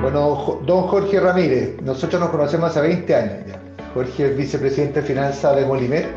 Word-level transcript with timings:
Bueno, 0.00 0.62
don 0.64 0.84
Jorge 0.84 1.20
Ramírez, 1.20 1.76
nosotros 1.82 2.18
nos 2.22 2.30
conocemos 2.30 2.70
hace 2.70 2.80
20 2.80 3.14
años 3.14 3.34
ya. 3.46 3.60
Jorge 3.92 4.30
es 4.30 4.36
vicepresidente 4.36 5.02
de 5.02 5.06
finanzas 5.06 5.56
de 5.56 5.66
Molimet. 5.66 6.08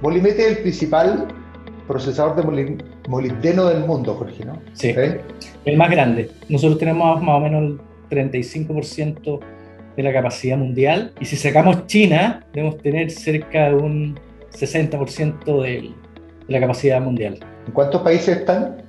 Molimet 0.00 0.38
es 0.38 0.46
el 0.46 0.58
principal 0.58 1.26
procesador 1.88 2.36
de 2.36 2.78
molibdeno 3.08 3.66
del 3.66 3.84
mundo, 3.84 4.14
Jorge, 4.14 4.44
¿no? 4.44 4.62
Sí, 4.74 4.90
¿Eh? 4.90 5.20
el 5.64 5.76
más 5.76 5.90
grande. 5.90 6.30
Nosotros 6.48 6.78
tenemos 6.78 7.20
más 7.20 7.36
o 7.36 7.40
menos 7.40 7.80
el 8.10 8.30
35% 8.30 9.40
de 9.96 10.02
la 10.04 10.12
capacidad 10.12 10.56
mundial 10.56 11.12
y 11.20 11.24
si 11.24 11.34
sacamos 11.34 11.84
China, 11.88 12.46
debemos 12.54 12.78
tener 12.78 13.10
cerca 13.10 13.70
de 13.70 13.74
un 13.74 14.20
60% 14.52 15.62
de 15.62 15.90
la 16.46 16.60
capacidad 16.60 17.00
mundial. 17.00 17.40
¿En 17.66 17.72
cuántos 17.72 18.02
países 18.02 18.38
están? 18.38 18.85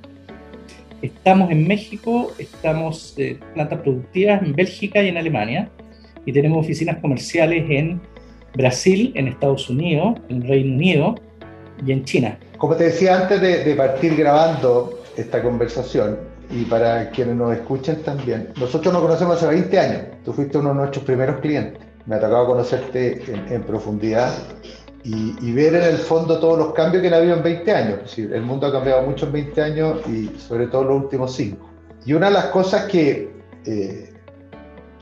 Estamos 1.02 1.50
en 1.52 1.68
México, 1.68 2.32
estamos 2.38 3.14
en 3.18 3.38
plantas 3.54 3.80
productivas 3.80 4.42
en 4.42 4.52
Bélgica 4.52 5.00
y 5.00 5.08
en 5.08 5.16
Alemania, 5.16 5.70
y 6.26 6.32
tenemos 6.32 6.64
oficinas 6.64 6.98
comerciales 6.98 7.64
en 7.70 8.00
Brasil, 8.54 9.12
en 9.14 9.28
Estados 9.28 9.70
Unidos, 9.70 10.18
en 10.28 10.42
Reino 10.42 10.74
Unido 10.74 11.14
y 11.86 11.92
en 11.92 12.04
China. 12.04 12.38
Como 12.56 12.74
te 12.74 12.84
decía 12.84 13.16
antes 13.16 13.40
de, 13.40 13.74
partir 13.76 14.16
grabando 14.16 15.00
esta 15.16 15.40
conversación, 15.40 16.18
y 16.50 16.64
para 16.64 17.10
quienes 17.10 17.36
nos 17.36 17.52
escuchen 17.54 18.02
también, 18.02 18.48
nosotros 18.58 18.92
nos 18.92 19.02
conocemos 19.02 19.36
hace 19.36 19.46
20 19.46 19.78
años. 19.78 20.02
Tú 20.24 20.32
fuiste 20.32 20.58
uno 20.58 20.70
de 20.70 20.74
nuestros 20.76 21.04
primeros 21.04 21.40
clientes. 21.40 21.80
Me 22.06 22.16
ha 22.16 22.20
tocado 22.20 22.46
conocerte 22.46 23.22
en 23.50 23.62
profundidad 23.62 24.32
y, 25.04 25.52
ver 25.52 25.74
en 25.74 25.84
el 25.84 25.96
fondo 25.98 26.38
todos 26.38 26.58
los 26.58 26.72
cambios 26.72 27.02
que 27.02 27.08
han 27.08 27.14
habido 27.14 27.36
en 27.36 27.42
20 27.42 27.72
años. 27.72 28.18
el 28.18 28.42
mundo 28.42 28.66
ha 28.66 28.72
cambiado 28.72 29.02
mucho 29.02 29.26
en 29.26 29.32
20 29.32 29.62
años 29.62 30.08
y 30.08 30.28
sobre 30.38 30.66
todo 30.66 30.82
en 30.82 30.88
los 30.88 31.02
últimos 31.04 31.34
5. 31.34 31.68
Y 32.04 32.12
una 32.12 32.26
de 32.26 32.32
las 32.32 32.46
cosas 32.46 32.84
que, 32.84 33.30
eh, 33.64 34.12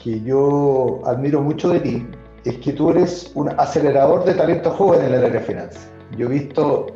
que 0.02 0.20
yo 0.22 1.00
admiro 1.04 1.40
mucho 1.40 1.70
de 1.70 1.80
ti 1.80 2.06
es 2.44 2.58
que 2.58 2.72
tú 2.72 2.90
eres 2.90 3.32
un 3.34 3.48
acelerador 3.58 4.24
de 4.24 4.34
talento 4.34 4.70
joven 4.70 5.00
en 5.00 5.14
el 5.14 5.24
área 5.24 5.40
de 5.40 5.40
finanzas. 5.40 5.90
Yo 6.16 6.26
he 6.26 6.30
visto, 6.30 6.86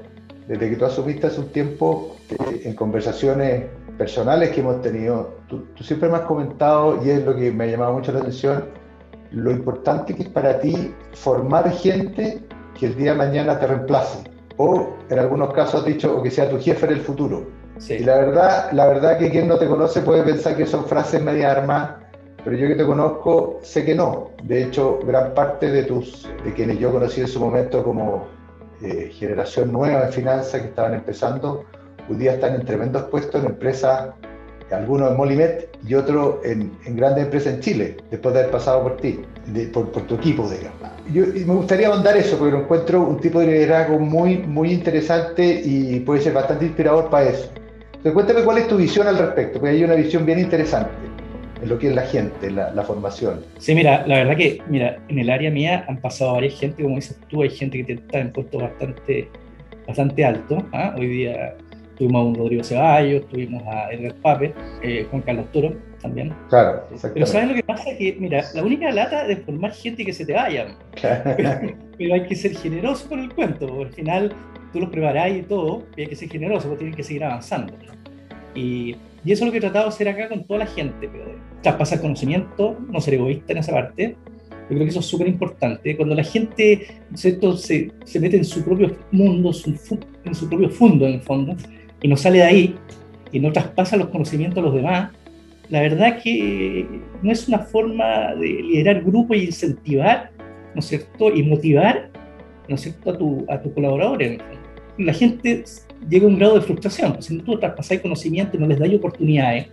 desde 0.46 0.70
que 0.70 0.76
tú 0.76 0.84
asumiste 0.84 1.26
hace 1.26 1.40
un 1.40 1.48
tiempo, 1.48 2.16
eh, 2.28 2.62
en 2.64 2.74
conversaciones 2.74 3.64
personales 3.98 4.50
que 4.50 4.60
hemos 4.60 4.80
tenido, 4.82 5.34
tú, 5.48 5.66
tú 5.74 5.82
siempre 5.82 6.08
me 6.08 6.16
has 6.16 6.22
comentado, 6.22 7.04
y 7.04 7.10
es 7.10 7.24
lo 7.24 7.34
que 7.34 7.50
me 7.50 7.64
ha 7.64 7.66
llamado 7.66 7.94
mucho 7.94 8.12
la 8.12 8.20
atención, 8.20 8.66
lo 9.32 9.50
importante 9.50 10.14
que 10.14 10.22
es 10.22 10.28
para 10.28 10.60
ti 10.60 10.94
formar 11.12 11.70
gente 11.72 12.42
que 12.80 12.86
el 12.86 12.96
día 12.96 13.12
de 13.12 13.18
mañana 13.18 13.60
te 13.60 13.66
reemplace. 13.66 14.24
O 14.56 14.96
en 15.10 15.18
algunos 15.18 15.52
casos 15.52 15.82
has 15.82 15.86
dicho, 15.86 16.16
o 16.16 16.22
que 16.22 16.30
sea 16.30 16.48
tu 16.48 16.58
jefe 16.58 16.86
en 16.86 16.92
el 16.92 17.00
futuro. 17.00 17.46
Y 17.88 17.98
la 18.00 18.16
verdad, 18.16 18.72
la 18.72 18.86
verdad 18.86 19.18
que 19.18 19.30
quien 19.30 19.48
no 19.48 19.58
te 19.58 19.66
conoce 19.66 20.00
puede 20.00 20.22
pensar 20.22 20.56
que 20.56 20.66
son 20.66 20.86
frases 20.86 21.22
media 21.22 21.52
armas, 21.52 21.90
pero 22.42 22.56
yo 22.56 22.68
que 22.68 22.74
te 22.74 22.86
conozco 22.86 23.58
sé 23.62 23.84
que 23.84 23.94
no. 23.94 24.30
De 24.44 24.64
hecho, 24.64 24.98
gran 25.06 25.34
parte 25.34 25.70
de 25.70 25.84
tus, 25.84 26.28
de 26.42 26.54
quienes 26.54 26.78
yo 26.78 26.90
conocí 26.90 27.20
en 27.20 27.28
su 27.28 27.38
momento 27.38 27.84
como 27.84 28.26
eh, 28.82 29.10
generación 29.12 29.72
nueva 29.72 30.06
de 30.06 30.12
finanzas 30.12 30.62
que 30.62 30.68
estaban 30.68 30.94
empezando, 30.94 31.64
hoy 32.08 32.16
día 32.16 32.34
están 32.34 32.54
en 32.54 32.64
tremendos 32.64 33.04
puestos 33.04 33.42
en 33.42 33.50
empresas 33.50 34.10
algunos 34.72 35.10
en 35.10 35.16
Molimet 35.16 35.68
y 35.86 35.94
otros 35.94 36.36
en, 36.44 36.72
grandes 36.96 37.24
empresas 37.24 37.54
en 37.54 37.60
Chile, 37.60 37.96
después 38.10 38.34
de 38.34 38.40
haber 38.40 38.52
pasado 38.52 38.82
por 38.82 38.96
ti, 38.98 39.20
por, 39.72 39.90
tu 39.90 40.14
equipo, 40.14 40.48
digamos. 40.48 40.78
Yo, 41.12 41.26
me 41.26 41.54
gustaría 41.54 41.88
ahondar 41.88 42.16
eso, 42.16 42.38
porque 42.38 42.52
lo 42.52 42.62
encuentro 42.62 43.02
un 43.02 43.20
tipo 43.20 43.40
de 43.40 43.46
liderazgo 43.46 43.98
muy, 43.98 44.38
muy 44.38 44.72
interesante 44.72 45.62
y 45.64 46.00
puede 46.00 46.20
ser 46.20 46.34
bastante 46.34 46.66
inspirador 46.66 47.10
para 47.10 47.30
eso. 47.30 47.50
Entonces, 47.86 48.12
cuéntame 48.12 48.42
cuál 48.44 48.58
es 48.58 48.68
tu 48.68 48.76
visión 48.76 49.06
al 49.06 49.18
respecto, 49.18 49.58
porque 49.58 49.74
hay 49.74 49.84
una 49.84 49.94
visión 49.94 50.24
bien 50.24 50.38
interesante 50.38 50.90
en 51.62 51.68
lo 51.68 51.78
que 51.78 51.88
es 51.88 51.94
la 51.94 52.02
gente, 52.02 52.50
la, 52.50 52.82
formación. 52.82 53.44
Sí, 53.58 53.74
mira, 53.74 54.06
la 54.06 54.18
verdad 54.18 54.36
que, 54.36 54.62
mira, 54.68 54.98
en 55.08 55.18
el 55.18 55.28
área 55.28 55.50
mía 55.50 55.84
han 55.88 55.98
pasado 55.98 56.32
varias 56.32 56.58
gente, 56.58 56.82
como 56.82 56.96
dices 56.96 57.18
tú, 57.28 57.42
hay 57.42 57.50
gente 57.50 57.84
que 57.84 57.94
está 57.94 58.20
en 58.20 58.32
puestos 58.32 58.62
bastante, 58.62 59.28
bastante 59.86 60.24
altos. 60.24 60.62
¿ah? 60.72 60.94
Hoy 60.96 61.08
día 61.08 61.54
Tuvimos 62.00 62.20
a 62.20 62.24
un 62.24 62.34
Rodrigo 62.34 62.64
Ceballos, 62.64 63.28
tuvimos 63.28 63.62
a 63.66 63.92
Edgar 63.92 64.14
Pape, 64.22 64.54
eh, 64.82 65.06
Juan 65.10 65.20
Carlos 65.20 65.52
Toro 65.52 65.76
también. 66.00 66.32
Claro, 66.48 66.86
Pero 67.12 67.26
¿sabes 67.26 67.48
lo 67.48 67.54
que 67.54 67.62
pasa? 67.62 67.84
Que, 67.98 68.16
mira, 68.18 68.42
la 68.54 68.62
única 68.62 68.90
lata 68.90 69.26
de 69.26 69.36
formar 69.36 69.72
gente 69.72 70.06
que 70.06 70.14
se 70.14 70.24
te 70.24 70.32
vaya. 70.32 70.68
Pero, 71.98 72.14
hay 72.14 72.22
que 72.22 72.34
ser 72.34 72.56
generoso 72.56 73.06
con 73.06 73.20
el 73.20 73.34
cuento, 73.34 73.66
porque 73.66 73.84
al 73.84 73.92
final 73.92 74.32
tú 74.72 74.80
los 74.80 74.88
preparás 74.88 75.30
y 75.30 75.42
todo, 75.42 75.82
y 75.94 76.00
hay 76.00 76.06
que 76.06 76.16
ser 76.16 76.30
generoso, 76.30 76.68
porque 76.68 76.84
tienes 76.84 76.96
que 76.96 77.04
seguir 77.04 77.22
avanzando. 77.22 77.74
Y, 78.54 78.96
y, 79.22 79.32
eso 79.32 79.44
es 79.44 79.48
lo 79.48 79.52
que 79.52 79.58
he 79.58 79.60
tratado 79.60 79.84
de 79.84 79.88
hacer 79.90 80.08
acá 80.08 80.30
con 80.30 80.42
toda 80.44 80.60
la 80.60 80.66
gente, 80.68 81.06
pero 81.06 81.34
traspasar 81.62 82.00
conocimiento, 82.00 82.78
no 82.88 82.98
ser 83.02 83.12
egoísta 83.12 83.52
en 83.52 83.58
esa 83.58 83.72
parte. 83.72 84.16
Yo 84.70 84.76
creo 84.76 84.84
que 84.84 84.88
eso 84.88 85.00
es 85.00 85.06
súper 85.06 85.28
importante. 85.28 85.96
Cuando 85.96 86.14
la 86.14 86.24
gente 86.24 86.86
Se, 87.14 87.38
se 88.04 88.20
mete 88.20 88.38
en 88.38 88.44
su 88.46 88.64
propio 88.64 88.96
mundo, 89.10 89.50
en 90.24 90.34
su 90.34 90.48
propio 90.48 90.70
fondo, 90.70 91.06
en 91.06 91.14
el 91.14 91.20
fondo, 91.20 91.56
y 92.02 92.08
no 92.08 92.16
sale 92.16 92.38
de 92.38 92.44
ahí 92.44 92.74
y 93.32 93.40
no 93.40 93.52
traspasa 93.52 93.96
los 93.96 94.08
conocimientos 94.08 94.58
a 94.58 94.62
los 94.62 94.74
demás, 94.74 95.12
la 95.68 95.82
verdad 95.82 96.20
que 96.20 96.86
no 97.22 97.30
es 97.30 97.46
una 97.46 97.60
forma 97.60 98.34
de 98.34 98.48
liderar 98.48 99.02
grupo 99.02 99.34
y 99.34 99.44
incentivar, 99.44 100.30
¿no 100.74 100.80
es 100.80 100.86
cierto? 100.86 101.32
Y 101.34 101.44
motivar, 101.44 102.10
¿no 102.68 102.74
es 102.74 102.80
cierto?, 102.80 103.10
a, 103.10 103.18
tu, 103.18 103.46
a 103.48 103.60
tus 103.62 103.72
colaboradores. 103.72 104.40
La 104.98 105.14
gente 105.14 105.64
llega 106.08 106.24
a 106.24 106.28
un 106.28 106.38
grado 106.38 106.56
de 106.56 106.62
frustración, 106.62 107.12
pues, 107.12 107.26
si 107.26 107.36
no 107.36 107.44
tú 107.44 107.58
traspasas 107.58 108.00
conocimiento 108.00 108.56
y 108.56 108.60
no 108.60 108.66
les 108.66 108.78
das 108.78 108.92
oportunidades, 108.92 109.68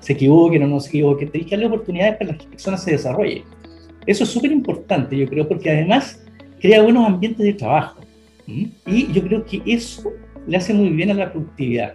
se 0.00 0.12
equivoquen 0.12 0.62
o 0.64 0.66
no 0.66 0.78
se 0.78 0.90
equivoquen, 0.90 1.30
te 1.30 1.40
que 1.40 1.50
darle 1.50 1.66
oportunidades 1.66 2.16
para 2.18 2.32
que 2.32 2.36
las 2.36 2.46
personas 2.46 2.84
se 2.84 2.92
desarrollen. 2.92 3.44
Eso 4.06 4.24
es 4.24 4.30
súper 4.30 4.52
importante, 4.52 5.16
yo 5.16 5.26
creo, 5.26 5.48
porque 5.48 5.70
además 5.70 6.22
crea 6.60 6.82
buenos 6.82 7.06
ambientes 7.06 7.44
de 7.44 7.52
trabajo. 7.54 8.00
Y 8.46 9.12
yo 9.12 9.22
creo 9.22 9.44
que 9.44 9.60
eso 9.66 10.10
le 10.48 10.56
hace 10.56 10.72
muy 10.72 10.88
bien 10.88 11.10
a 11.10 11.14
la 11.14 11.30
productividad. 11.30 11.94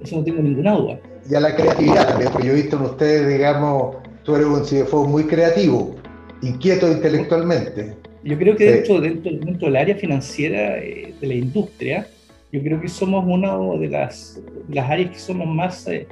Eso 0.00 0.16
no 0.16 0.24
tengo 0.24 0.42
ninguna 0.42 0.72
duda. 0.72 0.98
Y 1.30 1.34
a 1.34 1.40
la 1.40 1.54
creatividad 1.54 2.08
también, 2.08 2.32
porque 2.32 2.48
yo 2.48 2.52
he 2.54 2.56
visto 2.56 2.76
en 2.76 2.82
ustedes, 2.82 3.28
digamos, 3.28 3.96
tú 4.24 4.34
eres 4.34 4.46
un 4.46 4.62
CFO 4.62 5.06
muy 5.06 5.24
creativo, 5.24 5.94
inquieto 6.40 6.90
intelectualmente. 6.90 7.94
Yo 8.24 8.38
creo 8.38 8.56
que 8.56 8.72
dentro, 8.72 9.00
dentro, 9.00 9.32
dentro 9.32 9.66
del 9.66 9.76
área 9.76 9.94
financiera 9.94 10.78
eh, 10.78 11.14
de 11.20 11.26
la 11.26 11.34
industria, 11.34 12.08
yo 12.50 12.62
creo 12.62 12.80
que 12.80 12.88
somos 12.88 13.24
una 13.26 13.56
de 13.78 13.88
las, 13.88 14.40
las 14.68 14.90
áreas 14.90 15.10
que 15.10 15.18
somos 15.18 15.46
más, 15.46 15.86
eh, 15.86 16.06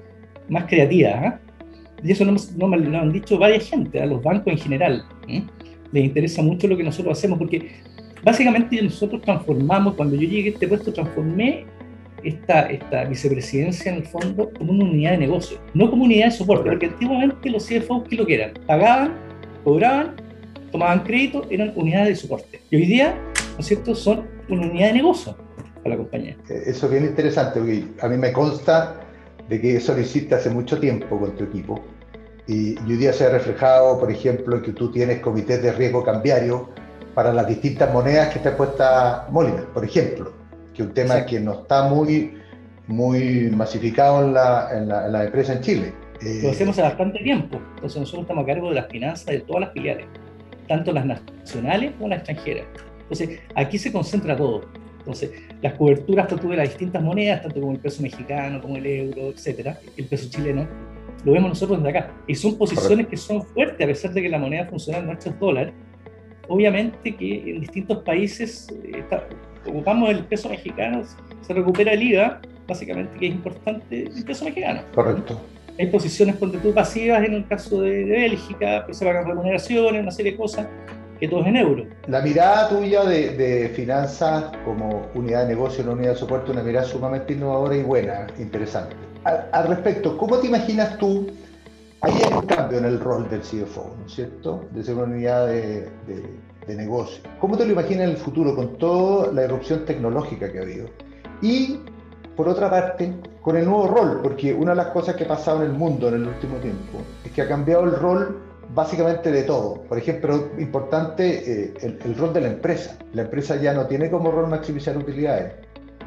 más 0.49 0.67
creativas. 0.67 1.15
¿ah? 1.17 1.41
Y 2.03 2.13
eso 2.13 2.25
no, 2.25 2.37
no, 2.57 2.69
me 2.69 2.77
lo 2.77 2.99
han 2.99 3.13
dicho 3.13 3.39
varias 3.39 3.69
gente, 3.69 4.01
a 4.01 4.07
los 4.07 4.23
bancos 4.23 4.53
en 4.53 4.59
general. 4.59 5.05
Les 5.93 6.05
interesa 6.05 6.43
mucho 6.43 6.69
lo 6.69 6.77
que 6.77 6.85
nosotros 6.85 7.19
hacemos, 7.19 7.39
porque 7.39 7.71
Básicamente 8.23 8.81
nosotros 8.83 9.23
transformamos, 9.23 9.95
cuando 9.95 10.17
yo 10.17 10.29
llegué 10.29 10.51
a 10.51 10.53
este 10.53 10.69
puesto, 10.69 10.93
transformé 10.93 11.65
esta, 12.23 12.63
esta 12.71 13.05
vicepresidencia 13.05 13.93
en 13.93 13.99
el 13.99 14.07
fondo 14.07 14.51
como 14.59 14.73
una 14.73 14.85
unidad 14.85 15.13
de 15.13 15.19
negocio, 15.19 15.59
no 15.73 15.89
como 15.89 16.05
unidad 16.05 16.27
de 16.27 16.33
soporte, 16.33 16.69
porque 16.69 16.87
antiguamente 16.87 17.49
los 17.49 17.67
CFOs, 17.67 18.09
¿qué 18.09 18.17
lo 18.17 18.27
que 18.27 18.35
eran? 18.35 18.53
Pagaban, 18.67 19.15
cobraban, 19.65 20.17
tomaban 20.71 21.01
crédito, 21.01 21.47
eran 21.51 21.73
unidades 21.77 22.09
de 22.09 22.17
soporte. 22.17 22.61
Y 22.71 22.77
hoy 22.77 22.87
día, 22.87 23.15
¿no 23.55 23.61
es 23.61 23.67
cierto?, 23.67 23.95
son 23.95 24.27
una 24.49 24.67
unidad 24.67 24.89
de 24.89 24.95
negocio 24.95 25.37
para 25.83 25.91
la 25.91 25.97
compañía. 25.97 26.37
Eh, 26.51 26.63
eso 26.67 26.87
es 26.87 26.93
bien 26.93 27.05
interesante, 27.05 27.59
porque 27.59 27.85
a 28.03 28.09
mí 28.09 28.19
me 28.19 28.33
consta 28.33 29.01
de 29.49 29.61
que 29.61 29.77
eso 29.77 29.95
lo 29.95 30.01
hiciste 30.01 30.35
hace 30.35 30.51
mucho 30.51 30.79
tiempo 30.79 31.19
con 31.19 31.35
tu 31.37 31.45
equipo. 31.45 31.83
Y, 32.47 32.73
y 32.73 32.83
hoy 32.87 32.97
día 32.97 33.13
se 33.13 33.25
ha 33.25 33.31
reflejado, 33.31 33.99
por 33.99 34.11
ejemplo, 34.11 34.61
que 34.63 34.73
tú 34.73 34.91
tienes 34.91 35.21
comités 35.21 35.63
de 35.63 35.73
riesgo 35.73 36.05
cambiario 36.05 36.69
para 37.21 37.35
las 37.35 37.47
distintas 37.47 37.93
monedas 37.93 38.31
que 38.31 38.39
está 38.39 38.57
puesta 38.57 39.27
Molimer, 39.29 39.67
por 39.75 39.85
ejemplo, 39.85 40.33
que 40.73 40.81
es 40.81 40.89
un 40.89 40.95
tema 40.95 41.27
que 41.27 41.39
no 41.39 41.53
está 41.53 41.87
muy, 41.87 42.33
muy 42.87 43.51
masificado 43.51 44.25
en 44.25 44.33
la, 44.33 44.71
en 44.73 44.89
la, 44.89 45.25
empresa 45.25 45.53
en 45.53 45.61
Chile. 45.61 45.93
Lo 46.23 46.27
eh, 46.27 46.51
hacemos 46.51 46.79
hace 46.79 46.81
bastante 46.89 47.19
tiempo, 47.19 47.61
entonces 47.75 48.01
nosotros 48.01 48.23
estamos 48.23 48.45
a 48.45 48.47
cargo 48.47 48.71
de 48.71 48.77
las 48.77 48.89
finanzas 48.89 49.27
de 49.27 49.41
todas 49.41 49.61
las 49.61 49.73
filiales, 49.75 50.07
tanto 50.67 50.93
las 50.93 51.05
nacionales 51.05 51.93
como 51.99 52.09
las 52.09 52.21
extranjeras. 52.21 52.65
Entonces, 53.03 53.41
aquí 53.55 53.77
se 53.77 53.93
concentra 53.93 54.35
todo. 54.35 54.63
Entonces, 55.01 55.31
las 55.61 55.75
coberturas 55.75 56.27
tanto 56.27 56.49
de 56.49 56.57
las 56.57 56.71
distintas 56.71 57.03
monedas, 57.03 57.43
tanto 57.43 57.61
como 57.61 57.73
el 57.73 57.81
peso 57.81 58.01
mexicano, 58.03 58.63
como 58.63 58.79
el 58.79 58.87
euro, 58.87 59.29
etcétera, 59.29 59.79
el 59.95 60.07
peso 60.07 60.31
chileno, 60.31 60.67
lo 61.27 61.33
vemos 61.33 61.51
nosotros 61.51 61.83
desde 61.83 61.99
acá. 61.99 62.15
Y 62.27 62.35
son 62.35 62.57
posiciones 62.57 63.09
que 63.09 63.19
son 63.19 63.43
fuertes, 63.43 63.85
a 63.85 63.87
pesar 63.87 64.11
de 64.15 64.23
que 64.23 64.29
la 64.31 64.39
moneda 64.39 64.65
funciona 64.65 65.01
en 65.01 65.07
nuestros 65.07 65.39
dólares, 65.39 65.75
obviamente 66.51 67.15
que 67.15 67.51
en 67.53 67.61
distintos 67.61 67.99
países 67.99 68.67
eh, 68.85 69.05
ocupamos 69.67 70.11
el 70.11 70.25
peso 70.25 70.49
mexicano, 70.49 71.03
se 71.43 71.55
recupera 71.55 71.93
el 71.93 72.03
IVA, 72.03 72.41
básicamente 72.67 73.17
que 73.19 73.29
es 73.29 73.35
importante 73.35 74.03
el 74.03 74.25
peso 74.25 74.45
mexicano. 74.45 74.83
Correcto. 74.93 75.41
Hay 75.79 75.87
posiciones 75.87 76.37
con 76.37 76.51
tú 76.51 76.75
pasivas 76.75 77.25
en 77.25 77.35
el 77.35 77.47
caso 77.47 77.83
de, 77.83 78.05
Bélgica, 78.05 78.85
se 78.91 79.05
pagan 79.05 79.27
remuneraciones, 79.29 80.03
una 80.03 80.11
serie 80.11 80.33
de 80.33 80.39
cosas, 80.39 80.67
que 81.21 81.29
todo 81.29 81.43
es 81.43 81.47
en 81.47 81.57
euros. 81.57 81.87
La 82.09 82.21
mirada 82.21 82.69
tuya 82.69 83.05
de, 83.05 83.71
finanzas 83.77 84.51
como 84.65 85.07
unidad 85.15 85.43
de 85.43 85.55
negocio, 85.55 85.85
no 85.85 85.93
unidad 85.93 86.13
de 86.13 86.17
soporte, 86.17 86.51
una 86.51 86.65
mirada 86.65 86.85
sumamente 86.85 87.33
innovadora 87.33 87.77
y 87.77 87.83
buena, 87.83 88.27
interesante. 88.41 88.97
Al, 89.23 89.47
al 89.53 89.69
respecto, 89.69 90.19
¿cómo 90.19 90.39
te 90.39 90.49
imaginas 90.49 90.99
tú 90.99 91.29
Ahí 92.03 92.15
hay 92.25 92.33
un 92.33 92.47
cambio 92.47 92.79
en 92.79 92.87
el 92.87 92.99
rol 92.99 93.29
del 93.29 93.41
CFO, 93.41 93.95
¿no 93.99 94.07
es 94.07 94.15
cierto? 94.15 94.65
De 94.71 94.83
ser 94.83 94.95
una 94.95 95.05
unidad 95.05 95.49
de, 95.49 95.91
negocio. 96.69 97.23
¿Cómo 97.41 97.59
te 97.59 97.67
lo 97.67 97.73
imaginas 97.73 98.05
en 98.05 98.11
el 98.11 98.17
futuro 98.17 98.55
con 98.55 98.79
toda 98.79 99.33
la 99.33 99.43
erupción 99.43 99.85
tecnológica 99.85 100.51
que 100.51 100.61
ha 100.61 100.63
habido? 100.63 100.89
Y, 101.43 101.81
por 102.37 102.49
otra 102.49 102.71
parte, 102.71 103.13
con 103.43 103.57
el 103.57 103.67
nuevo 103.67 103.89
rol, 103.89 104.21
porque 104.23 104.55
una 104.55 104.71
de 104.71 104.77
las 104.77 104.87
cosas 104.89 105.17
que 105.17 105.25
ha 105.25 105.29
pasado 105.29 105.63
en 105.63 105.73
el 105.73 105.77
mundo 105.77 106.09
en 106.09 106.15
el 106.15 106.29
último 106.29 106.57
tiempo 106.59 106.99
es 107.25 107.33
que 107.33 107.43
ha 107.43 107.49
cambiado 107.49 107.85
el 107.85 107.97
rol 107.97 108.41
básicamente 108.75 109.31
de 109.31 109.43
todo. 109.43 109.83
Por 109.83 109.99
ejemplo, 109.99 110.51
importante 110.59 111.65
eh, 111.65 111.75
el, 111.83 112.17
rol 112.17 112.33
de 112.33 112.41
la 112.41 112.49
empresa. 112.49 112.97
La 113.13 113.23
empresa 113.23 113.57
ya 113.57 113.75
no 113.75 113.87
tiene 113.87 114.11
como 114.11 114.31
rol 114.31 114.49
maximizar 114.49 114.97
utilidades, 114.97 115.55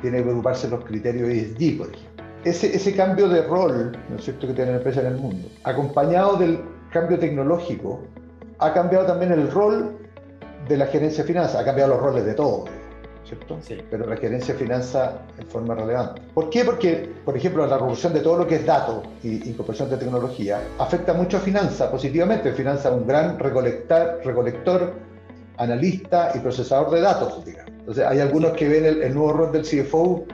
tiene 0.01 0.17
que 0.17 0.23
preocuparse 0.23 0.67
de 0.67 0.77
los 0.77 0.85
criterios 0.85 1.29
ESG, 1.29 1.77
por 1.77 1.87
ejemplo. 1.89 2.12
Ese, 2.43 2.75
ese 2.75 2.95
cambio 2.95 3.29
de 3.29 3.41
rol, 3.43 3.97
¿no 4.09 4.17
es 4.17 4.23
cierto?, 4.25 4.47
que 4.47 4.53
tiene 4.53 4.71
la 4.71 4.77
empresa 4.77 5.01
en 5.01 5.07
el 5.07 5.15
mundo, 5.15 5.47
acompañado 5.63 6.35
del 6.35 6.59
cambio 6.91 7.17
tecnológico, 7.17 8.01
ha 8.59 8.73
cambiado 8.73 9.05
también 9.05 9.31
el 9.31 9.49
rol 9.49 9.97
de 10.67 10.77
la 10.77 10.87
gerencia 10.87 11.23
de 11.23 11.27
finanzas, 11.27 11.61
ha 11.61 11.65
cambiado 11.65 11.93
los 11.95 12.01
roles 12.01 12.25
de 12.25 12.33
todos. 12.33 12.69
¿cierto? 13.25 13.57
Sí. 13.61 13.77
Pero 13.89 14.07
la 14.07 14.17
gerencia 14.17 14.53
de 14.53 14.59
finanzas 14.59 15.13
en 15.37 15.47
forma 15.47 15.75
relevante. 15.75 16.21
¿Por 16.33 16.49
qué? 16.49 16.63
Porque, 16.63 17.09
por 17.23 17.35
ejemplo, 17.35 17.65
la 17.65 17.77
revolución 17.77 18.13
de 18.13 18.19
todo 18.19 18.37
lo 18.37 18.47
que 18.47 18.55
es 18.55 18.65
datos 18.65 19.03
y 19.23 19.47
incorporación 19.49 19.89
de 19.89 19.97
tecnología 19.97 20.61
afecta 20.77 21.13
mucho 21.13 21.37
a 21.37 21.39
finanzas 21.39 21.89
positivamente. 21.89 22.51
Finanzas 22.53 22.91
es 22.93 22.99
un 22.99 23.07
gran 23.07 23.39
recolectar, 23.39 24.19
recolector, 24.23 24.93
analista 25.57 26.31
y 26.35 26.39
procesador 26.39 26.91
de 26.91 27.01
datos, 27.01 27.45
digamos. 27.45 27.71
Entonces, 27.71 28.05
hay 28.05 28.19
algunos 28.19 28.53
que 28.53 28.67
ven 28.67 28.85
el, 28.85 29.13
nuevo 29.13 29.33
rol 29.33 29.51
del 29.51 29.63
CFO. 29.63 30.25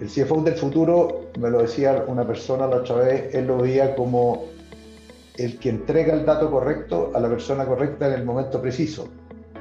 El 0.00 0.08
CFO 0.08 0.42
del 0.42 0.54
futuro, 0.54 1.30
me 1.38 1.50
lo 1.50 1.62
decía 1.62 2.04
una 2.06 2.26
persona 2.26 2.66
la 2.66 2.76
otra 2.76 2.96
vez, 2.96 3.34
él 3.34 3.46
lo 3.46 3.58
veía 3.58 3.96
como 3.96 4.44
el 5.36 5.58
que 5.58 5.70
entrega 5.70 6.14
el 6.14 6.24
dato 6.24 6.50
correcto 6.50 7.12
a 7.14 7.20
la 7.20 7.28
persona 7.28 7.64
correcta 7.64 8.06
en 8.08 8.14
el 8.14 8.24
momento 8.24 8.60
preciso, 8.60 9.08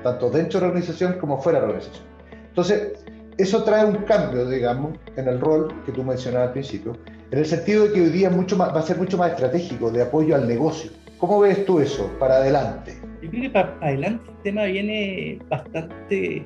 tanto 0.03 0.29
dentro 0.29 0.59
de 0.59 0.65
la 0.65 0.69
organización 0.69 1.13
como 1.19 1.41
fuera 1.41 1.59
de 1.59 1.65
la 1.67 1.73
organización. 1.73 2.07
Entonces, 2.49 2.93
eso 3.37 3.63
trae 3.63 3.85
un 3.85 3.97
cambio, 3.97 4.47
digamos, 4.47 4.97
en 5.15 5.27
el 5.27 5.39
rol 5.39 5.73
que 5.85 5.91
tú 5.91 6.03
mencionabas 6.03 6.47
al 6.47 6.53
principio, 6.53 6.97
en 7.31 7.39
el 7.39 7.45
sentido 7.45 7.87
de 7.87 7.93
que 7.93 8.01
hoy 8.01 8.09
día 8.09 8.29
va 8.29 8.65
a 8.65 8.81
ser 8.81 8.97
mucho 8.97 9.17
más 9.17 9.31
estratégico, 9.31 9.91
de 9.91 10.01
apoyo 10.01 10.35
al 10.35 10.47
negocio. 10.47 10.91
¿Cómo 11.17 11.39
ves 11.39 11.65
tú 11.65 11.79
eso 11.79 12.09
para 12.19 12.37
adelante? 12.37 12.95
Yo 13.21 13.29
creo 13.29 13.41
que 13.43 13.49
para 13.49 13.77
adelante 13.81 14.23
el 14.29 14.37
tema 14.43 14.63
viene 14.65 15.39
bastante 15.49 16.45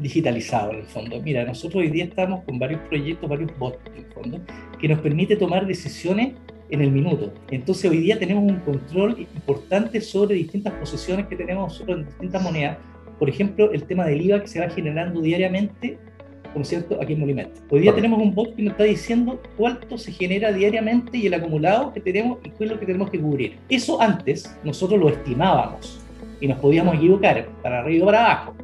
digitalizado 0.00 0.72
en 0.72 0.78
el 0.78 0.86
fondo. 0.86 1.20
Mira, 1.22 1.44
nosotros 1.44 1.82
hoy 1.82 1.90
día 1.90 2.04
estamos 2.04 2.44
con 2.44 2.58
varios 2.58 2.80
proyectos, 2.88 3.28
varios 3.28 3.56
bots 3.58 3.78
en 3.86 4.04
el 4.04 4.12
fondo, 4.12 4.40
que 4.78 4.88
nos 4.88 5.00
permite 5.00 5.36
tomar 5.36 5.66
decisiones 5.66 6.34
en 6.70 6.80
el 6.80 6.90
minuto. 6.90 7.32
Entonces 7.50 7.90
hoy 7.90 7.98
día 7.98 8.18
tenemos 8.18 8.44
un 8.44 8.60
control 8.60 9.18
importante 9.18 10.00
sobre 10.00 10.36
distintas 10.36 10.72
posiciones 10.74 11.26
que 11.26 11.36
tenemos 11.36 11.72
nosotros 11.72 11.98
en 11.98 12.06
distintas 12.06 12.42
monedas 12.42 12.78
por 13.20 13.28
ejemplo, 13.28 13.70
el 13.70 13.84
tema 13.84 14.06
del 14.06 14.22
IVA 14.22 14.40
que 14.40 14.48
se 14.48 14.60
va 14.60 14.70
generando 14.70 15.20
diariamente, 15.20 15.98
como 16.54 16.64
cierto, 16.64 16.98
aquí 17.02 17.12
en 17.12 17.20
Molimet. 17.20 17.50
Hoy 17.68 17.80
día 17.80 17.94
tenemos 17.94 18.18
un 18.18 18.34
bot 18.34 18.56
que 18.56 18.62
nos 18.62 18.72
está 18.72 18.84
diciendo 18.84 19.42
cuánto 19.58 19.98
se 19.98 20.10
genera 20.10 20.50
diariamente 20.50 21.18
y 21.18 21.26
el 21.26 21.34
acumulado 21.34 21.92
que 21.92 22.00
tenemos 22.00 22.38
y 22.42 22.48
qué 22.48 22.64
es 22.64 22.70
lo 22.70 22.80
que 22.80 22.86
tenemos 22.86 23.10
que 23.10 23.20
cubrir. 23.20 23.58
Eso 23.68 24.00
antes 24.00 24.56
nosotros 24.64 24.98
lo 24.98 25.10
estimábamos 25.10 26.00
y 26.40 26.48
nos 26.48 26.58
podíamos 26.60 26.94
equivocar 26.94 27.46
para 27.62 27.80
arriba 27.80 28.04
o 28.04 28.06
para 28.06 28.24
abajo, 28.24 28.54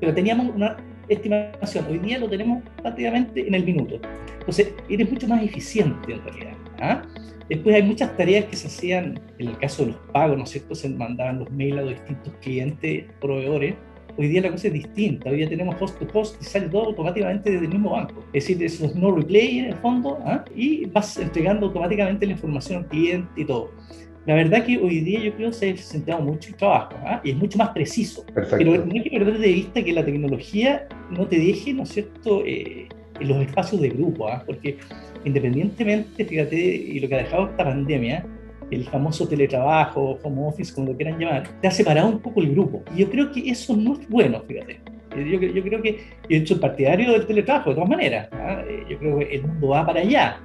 pero 0.00 0.14
teníamos 0.14 0.54
una 0.54 0.76
estimación. 1.08 1.86
Hoy 1.90 1.98
día 1.98 2.18
lo 2.18 2.28
tenemos 2.28 2.62
prácticamente 2.82 3.46
en 3.46 3.54
el 3.54 3.64
minuto. 3.64 4.00
Entonces, 4.38 4.74
eres 4.88 5.10
mucho 5.10 5.28
más 5.28 5.42
eficiente 5.42 6.12
en 6.12 6.22
realidad. 6.22 6.54
¿ah? 6.80 7.02
Después 7.48 7.76
hay 7.76 7.82
muchas 7.82 8.16
tareas 8.16 8.46
que 8.46 8.56
se 8.56 8.68
hacían, 8.68 9.20
en 9.38 9.48
el 9.48 9.58
caso 9.58 9.84
de 9.84 9.92
los 9.92 10.00
pagos, 10.12 10.36
¿no 10.36 10.44
es 10.44 10.50
cierto? 10.50 10.74
Se 10.74 10.88
mandaban 10.88 11.40
los 11.40 11.50
mails 11.50 11.78
a 11.78 11.82
los 11.82 11.90
distintos 11.90 12.32
clientes, 12.40 13.04
proveedores, 13.20 13.74
Hoy 14.16 14.28
día 14.28 14.42
la 14.42 14.52
cosa 14.52 14.68
es 14.68 14.74
distinta, 14.74 15.28
hoy 15.28 15.38
día 15.38 15.48
tenemos 15.48 15.74
host 15.80 15.98
to 15.98 16.06
host 16.16 16.40
y 16.40 16.44
sale 16.44 16.68
todo 16.68 16.84
automáticamente 16.84 17.50
desde 17.50 17.64
el 17.64 17.72
mismo 17.72 17.90
banco. 17.90 18.24
Es 18.32 18.46
decir, 18.46 18.62
es 18.62 18.80
un 18.80 19.00
no 19.00 19.10
replay 19.10 19.58
en 19.58 19.64
el 19.66 19.74
fondo 19.74 20.20
¿ah? 20.24 20.44
y 20.54 20.86
vas 20.86 21.16
entregando 21.16 21.66
automáticamente 21.66 22.24
la 22.24 22.32
información 22.32 22.84
al 22.84 22.88
cliente 22.88 23.28
y 23.34 23.44
todo. 23.44 23.72
La 24.26 24.34
verdad 24.34 24.64
que 24.64 24.78
hoy 24.78 25.00
día 25.00 25.20
yo 25.20 25.34
creo 25.34 25.50
que 25.50 25.56
se 25.56 25.70
ha 25.70 25.76
centrado 25.76 26.22
mucho 26.22 26.48
el 26.48 26.56
trabajo 26.56 26.94
¿ah? 27.04 27.20
y 27.22 27.30
es 27.30 27.36
mucho 27.36 27.58
más 27.58 27.70
preciso. 27.70 28.24
Perfecto. 28.26 28.56
Pero 28.58 28.84
no 28.84 28.92
hay 28.92 29.02
que 29.02 29.10
perder 29.10 29.38
de 29.38 29.52
vista 29.52 29.84
que 29.84 29.92
la 29.92 30.04
tecnología 30.04 30.88
no 31.10 31.26
te 31.26 31.38
deje, 31.38 31.74
¿no 31.74 31.82
es 31.82 31.90
cierto?, 31.90 32.42
eh, 32.46 32.88
en 33.20 33.28
los 33.28 33.36
espacios 33.46 33.80
de 33.80 33.90
grupo, 33.90 34.28
¿ah? 34.28 34.42
porque 34.46 34.78
independientemente, 35.24 36.24
fíjate, 36.24 36.56
y 36.56 36.98
lo 37.00 37.08
que 37.08 37.14
ha 37.14 37.18
dejado 37.18 37.50
esta 37.50 37.64
pandemia, 37.64 38.26
el 38.70 38.84
famoso 38.84 39.28
teletrabajo, 39.28 40.18
home 40.22 40.48
office, 40.48 40.74
como 40.74 40.90
lo 40.90 40.96
quieran 40.96 41.18
llamar, 41.18 41.60
te 41.60 41.68
ha 41.68 41.70
separado 41.70 42.08
un 42.08 42.20
poco 42.20 42.40
el 42.40 42.50
grupo. 42.50 42.82
Y 42.94 43.00
yo 43.00 43.10
creo 43.10 43.30
que 43.30 43.48
eso 43.48 43.76
no 43.76 43.94
es 43.94 44.08
bueno, 44.08 44.42
fíjate. 44.48 44.80
Eh, 45.16 45.30
yo, 45.30 45.40
yo 45.40 45.62
creo 45.62 45.82
que, 45.82 45.92
yo 46.28 46.36
he 46.36 46.36
hecho 46.36 46.58
partidario 46.58 47.12
del 47.12 47.26
teletrabajo, 47.26 47.70
de 47.70 47.76
todas 47.76 47.90
maneras. 47.90 48.28
¿ah? 48.32 48.62
Eh, 48.68 48.84
yo 48.88 48.98
creo 48.98 49.18
que 49.18 49.34
el 49.34 49.42
mundo 49.42 49.68
va 49.68 49.86
para 49.86 50.00
allá, 50.00 50.40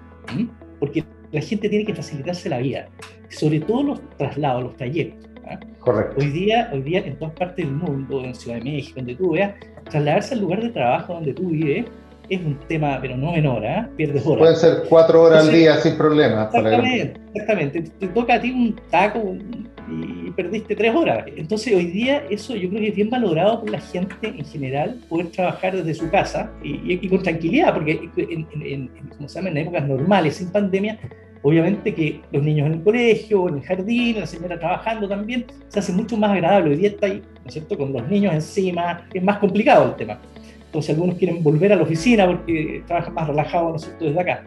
porque 0.80 1.04
la 1.32 1.42
gente 1.42 1.70
tiene 1.70 1.86
que 1.86 1.96
facilitarse 1.96 2.50
la 2.50 2.60
vida, 2.60 2.88
sobre 3.30 3.60
todo 3.60 3.84
los 3.84 4.18
traslados, 4.18 4.64
los 4.64 4.78
trayectos. 4.78 5.30
¿ah? 5.48 5.60
Correcto. 5.80 6.16
Hoy 6.20 6.28
día, 6.28 6.70
hoy 6.74 6.82
día, 6.82 7.00
en 7.00 7.18
todas 7.18 7.34
partes 7.36 7.66
del 7.66 7.74
mundo, 7.74 8.24
en 8.24 8.36
Ciudad 8.36 8.58
de 8.58 8.64
México, 8.64 8.96
donde 8.98 9.16
tú 9.16 9.32
veas, 9.32 9.54
trasladarse 9.90 10.34
al 10.34 10.42
lugar 10.42 10.62
de 10.62 10.70
trabajo 10.70 11.14
donde 11.14 11.34
tú 11.34 11.50
vives 11.50 11.86
es 12.30 12.40
un 12.46 12.60
tema, 12.68 13.00
pero 13.02 13.18
no 13.18 13.32
menor, 13.32 13.66
¿eh? 13.66 13.86
pierdes 13.98 14.26
horas. 14.26 14.40
Pueden 14.40 14.56
ser 14.56 14.84
cuatro 14.88 15.24
horas 15.24 15.48
al 15.48 15.52
día 15.52 15.78
sin 15.78 15.98
problema. 15.98 16.44
Exactamente, 16.44 17.20
exactamente. 17.34 17.82
Te 18.00 18.08
toca 18.10 18.36
a 18.36 18.42
ti 18.42 18.52
un 18.52 18.80
taco 18.92 19.36
y 19.90 20.30
perdiste 20.32 20.76
tres 20.76 20.96
horas. 20.96 21.26
Entonces 21.36 21.74
hoy 21.76 21.88
día 21.88 22.24
eso 22.30 22.56
yo 22.56 22.70
creo 22.70 22.82
que 22.82 22.90
es 22.90 22.96
bien 22.96 23.10
valorado 23.10 23.62
por 23.62 23.72
la 23.72 23.82
gente 23.82 24.16
en 24.22 24.46
general, 24.46 25.00
poder 25.10 25.32
trabajar 25.32 25.76
desde 25.76 25.96
su 25.96 26.10
casa 26.12 26.52
y, 26.64 27.08
con 27.10 27.24
tranquilidad, 27.24 27.74
porque 27.74 28.00
en, 28.18 28.48
en, 28.62 28.88
como 29.18 29.28
se 29.28 29.40
llama, 29.40 29.50
en 29.50 29.58
épocas 29.58 29.88
normales, 29.88 30.36
sin 30.36 30.52
pandemia, 30.52 31.00
obviamente 31.42 31.94
que 31.94 32.22
los 32.32 32.44
niños 32.44 32.68
en 32.68 32.74
el 32.74 32.84
colegio, 32.84 33.50
en 33.50 33.56
el 33.56 33.62
jardín, 33.64 34.20
la 34.20 34.26
señora 34.26 34.60
trabajando 34.60 35.08
también, 35.08 35.46
se 35.68 35.80
hace 35.80 35.94
mucho 35.94 36.18
más 36.18 36.32
agradable. 36.32 36.72
Hoy 36.72 36.78
día 36.78 36.90
está 36.90 37.08
ahí, 37.08 37.22
¿no 37.22 37.48
es 37.48 37.54
cierto?, 37.54 37.78
con 37.78 37.94
los 37.94 38.08
niños 38.08 38.34
encima, 38.34 39.08
es 39.14 39.24
más 39.24 39.38
complicado 39.38 39.86
el 39.86 39.96
tema. 39.96 40.20
Entonces 40.66 40.92
algunos 40.92 41.18
quieren 41.18 41.42
volver 41.42 41.74
a 41.74 41.76
la 41.78 41.84
oficina 41.84 42.28
porque 42.28 42.84
trabajan 42.86 43.14
más 43.14 43.28
relajados, 43.28 43.70
¿no 43.72 43.76
es 43.78 43.84
cierto?, 43.84 44.06
desde 44.06 44.20
acá. 44.20 44.46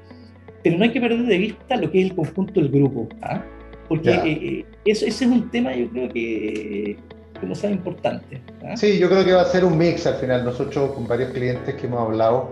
Pero 0.62 0.79
no 0.79 0.85
hay 0.85 0.91
que 0.91 1.00
perder 1.00 1.27
de 1.27 1.39
vista 1.39 1.77
lo 1.77 1.91
que 1.91 2.00
es 2.00 2.11
el 2.11 2.17
conjunto 2.17 2.61
del 2.61 2.69
grupo, 2.71 3.09
¿ah? 3.23 3.43
porque 3.89 4.11
eh, 4.11 4.25
eh, 4.25 4.65
eso, 4.85 5.05
ese 5.05 5.25
es 5.25 5.31
un 5.31 5.51
tema 5.51 5.75
yo 5.75 5.89
creo 5.91 6.08
que, 6.08 6.96
nos 7.43 7.58
sabe 7.58 7.75
importante. 7.75 8.41
¿ah? 8.65 8.77
Sí, 8.77 9.01
yo 9.01 9.08
creo 9.08 9.25
que 9.25 9.32
va 9.32 9.43
a 9.43 9.46
ser 9.46 9.65
un 9.65 9.77
mix 9.77 10.06
al 10.06 10.15
final. 10.15 10.44
Nosotros 10.44 10.93
con 10.93 11.08
varios 11.08 11.32
clientes 11.32 11.75
que 11.75 11.87
hemos 11.89 12.01
hablado, 12.01 12.51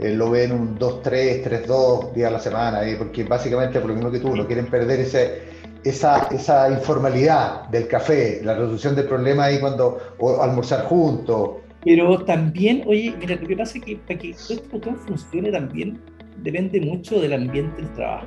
eh, 0.00 0.14
lo 0.14 0.30
ven 0.30 0.52
un 0.52 0.78
2-3, 0.78 1.66
3-2 1.66 2.12
días 2.12 2.28
a 2.28 2.32
la 2.32 2.40
semana, 2.40 2.80
porque 2.98 3.24
básicamente 3.24 3.80
por 3.80 3.90
lo 3.90 3.96
mismo 3.96 4.10
que 4.10 4.20
tú, 4.20 4.34
no 4.34 4.46
quieren 4.46 4.66
perder 4.66 5.00
ese, 5.00 5.42
esa, 5.84 6.28
esa 6.30 6.70
informalidad 6.70 7.68
del 7.68 7.86
café, 7.86 8.40
la 8.44 8.54
resolución 8.54 8.94
del 8.94 9.06
problema 9.06 9.44
ahí 9.44 9.58
cuando, 9.60 9.98
o 10.18 10.42
almorzar 10.42 10.84
juntos, 10.84 11.50
pero 11.84 12.18
también, 12.24 12.82
oye, 12.86 13.14
mira, 13.18 13.36
lo 13.36 13.46
que 13.46 13.56
pasa 13.56 13.78
es 13.78 13.84
que 13.84 13.96
para 13.96 14.18
que 14.18 14.30
esto 14.30 14.80
funcione 15.06 15.50
también 15.52 15.98
depende 16.42 16.80
mucho 16.80 17.20
del 17.20 17.32
ambiente 17.32 17.80
del 17.80 17.92
trabajo. 17.94 18.26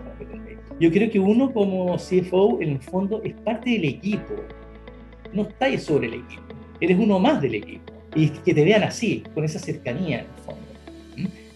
Yo 0.79 0.91
creo 0.91 1.11
que 1.11 1.19
uno 1.19 1.51
como 1.53 1.95
CFO, 1.97 2.61
en 2.61 2.69
el 2.69 2.81
fondo, 2.81 3.21
es 3.23 3.33
parte 3.41 3.69
del 3.71 3.85
equipo. 3.85 4.33
No 5.33 5.43
estás 5.43 5.83
sobre 5.83 6.07
el 6.07 6.15
equipo. 6.15 6.43
Eres 6.79 6.97
uno 6.97 7.19
más 7.19 7.41
del 7.41 7.55
equipo. 7.55 7.93
Y 8.15 8.29
que 8.29 8.53
te 8.53 8.63
vean 8.63 8.83
así, 8.83 9.23
con 9.33 9.43
esa 9.43 9.59
cercanía, 9.59 10.21
en 10.21 10.25
el 10.25 10.43
fondo. 10.43 10.70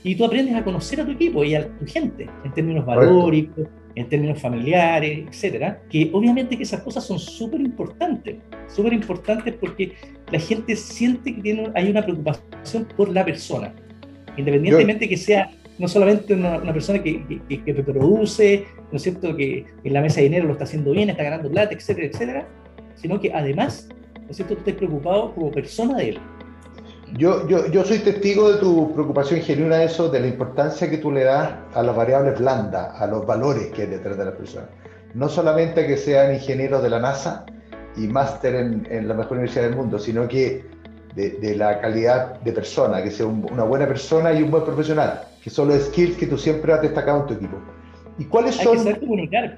Y 0.06 0.14
tú 0.14 0.24
aprendes 0.24 0.54
a 0.54 0.64
conocer 0.64 1.02
a 1.02 1.06
tu 1.06 1.14
equipo 1.14 1.44
y 1.44 1.56
a 1.56 1.68
tu 1.68 1.88
gente, 1.88 2.30
en 2.44 2.54
términos 2.54 2.86
valóricos, 2.86 3.68
en 3.96 4.08
términos 4.08 4.40
familiares, 4.40 5.26
etcétera, 5.28 5.82
que 5.90 6.12
obviamente 6.14 6.56
que 6.56 6.62
esas 6.62 6.82
cosas 6.82 7.04
son 7.04 7.18
súper 7.18 7.60
importantes, 7.60 8.36
súper 8.68 8.94
importantes 8.94 9.56
porque 9.60 9.94
la 10.32 10.38
gente 10.38 10.76
siente 10.76 11.34
que 11.34 11.42
tiene, 11.42 11.72
hay 11.74 11.90
una 11.90 12.04
preocupación 12.04 12.88
por 12.96 13.10
la 13.10 13.26
persona, 13.26 13.74
independientemente 14.38 15.10
que 15.10 15.18
sea 15.18 15.50
no 15.80 15.88
solamente 15.88 16.36
una, 16.36 16.62
persona 16.72 17.02
que, 17.02 17.26
que, 17.50 17.64
que, 17.64 17.74
produce, 17.74 18.64
¿no 18.92 18.98
es 18.98 19.02
cierto?, 19.02 19.36
que 19.36 19.66
en 19.84 19.92
la 19.92 20.02
mesa 20.02 20.18
de 20.18 20.26
dinero 20.26 20.46
lo 20.46 20.52
está 20.52 20.66
haciendo 20.66 20.92
bien, 20.92 21.10
está 21.10 21.24
ganando 21.24 21.50
plata, 21.50 21.74
etcétera, 21.74 22.06
etcétera, 22.06 22.48
sino 22.94 23.20
que 23.20 23.34
además, 23.34 23.90
¿no 24.22 24.30
es 24.30 24.36
cierto?, 24.36 24.54
tú 24.54 24.60
estés 24.60 24.76
preocupado 24.76 25.34
como 25.34 25.50
persona 25.50 25.98
de 25.98 26.10
él. 26.10 26.20
Yo, 27.14 27.48
yo, 27.48 27.68
yo, 27.68 27.84
soy 27.84 28.00
testigo 28.00 28.52
de 28.52 28.60
tu 28.60 28.92
preocupación 28.94 29.40
genuina 29.42 29.78
de 29.78 29.86
eso, 29.86 30.10
de 30.10 30.20
la 30.20 30.28
importancia 30.28 30.90
que 30.90 30.98
tú 30.98 31.12
le 31.12 31.24
das 31.24 31.54
a 31.74 31.84
las 31.84 31.96
variables 31.96 32.40
blandas, 32.40 33.00
a 33.00 33.08
los 33.08 33.26
valores 33.26 33.68
que 33.68 33.84
hay 33.84 33.88
detrás 33.88 34.18
de 34.18 34.26
la 34.26 34.36
persona. 34.36 34.68
No 35.14 35.30
solamente 35.30 35.86
que 35.86 35.98
sean 35.98 36.34
ingenieros 36.34 36.82
de 36.84 36.90
la 36.90 37.00
NASA 37.00 37.46
y 37.96 38.08
máster 38.08 38.56
en, 38.56 39.08
la 39.08 39.14
mejor 39.14 39.34
universidad 39.34 39.66
del 39.66 39.76
mundo, 39.76 40.00
sino 40.00 40.28
que 40.28 40.66
de, 41.16 41.56
la 41.56 41.80
calidad 41.80 42.42
de 42.42 42.52
persona, 42.52 43.02
que 43.02 43.12
sea 43.12 43.28
una 43.28 43.64
buena 43.64 43.88
persona 43.88 44.34
y 44.34 44.44
un 44.44 44.52
buen 44.52 44.66
profesional, 44.66 45.22
que 45.42 45.50
son 45.50 45.70
los 45.70 45.84
skills 45.86 46.18
que 46.18 46.26
tú 46.26 46.38
siempre 46.38 46.74
has 46.74 46.82
destacado 46.82 47.22
en 47.22 47.28
tu 47.28 47.34
equipo. 47.36 47.58
¿Y 48.18 48.26
cuáles 48.26 48.56
son? 48.56 48.68
Hay 48.68 48.74
que 48.74 48.84
saber 48.84 49.00
comunicar. 49.00 49.58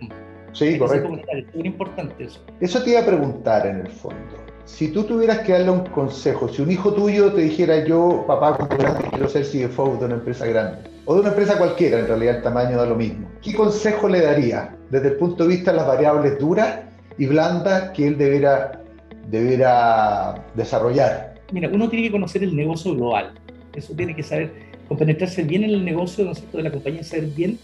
Sí, 0.52 0.78
correcto. 0.78 1.10
Es 1.30 1.56
muy 1.56 1.68
importante 1.68 2.24
eso. 2.24 2.40
Eso 2.60 2.84
te 2.84 2.92
iba 2.92 3.00
a 3.00 3.06
preguntar 3.06 3.66
en 3.66 3.82
el 3.82 3.88
fondo. 3.88 4.38
Si 4.68 4.90
tú 4.90 5.06
tuvieras 5.06 5.40
que 5.40 5.54
darle 5.54 5.72
un 5.72 5.86
consejo, 5.86 6.50
si 6.50 6.62
un 6.62 6.70
hijo 6.70 6.94
tuyo 6.94 7.32
te 7.32 7.42
dijera 7.42 7.86
yo, 7.86 8.26
papá, 8.28 8.68
quiero 9.10 9.30
ser 9.30 9.44
CFO 9.44 9.96
de 9.96 10.06
una 10.06 10.16
empresa 10.16 10.46
grande, 10.46 10.80
o 11.06 11.16
de 11.16 11.22
una 11.22 11.30
empresa 11.30 11.58
cualquiera, 11.58 12.00
en 12.00 12.08
realidad 12.08 12.36
el 12.36 12.44
tamaño 12.44 12.76
da 12.76 12.86
lo 12.86 12.96
mismo, 12.96 13.30
¿qué 13.42 13.54
consejo 13.54 14.10
le 14.10 14.22
daría 14.22 14.76
desde 14.92 15.08
el 15.08 15.16
punto 15.16 15.46
de 15.46 15.56
vista 15.56 15.72
de 15.72 15.78
las 15.78 15.88
variables 15.88 16.38
duras 16.38 16.82
y 17.18 17.28
blandas 17.28 17.92
que 17.92 18.08
él 18.08 18.18
debiera, 18.18 18.84
debiera 19.30 20.44
desarrollar? 20.54 21.36
Mira, 21.54 21.70
uno 21.70 21.90
tiene 21.90 22.08
que 22.08 22.12
conocer 22.12 22.44
el 22.44 22.54
negocio 22.54 22.94
global. 22.94 23.36
Eso 23.74 23.94
tiene 23.94 24.14
que 24.18 24.22
saber, 24.22 24.52
compenetrarse 24.90 25.44
bien 25.44 25.64
en 25.64 25.70
el 25.70 25.86
negocio 25.86 26.30
de 26.52 26.62
la 26.62 26.72
compañía, 26.72 27.06
saber 27.06 27.28
bien 27.28 27.58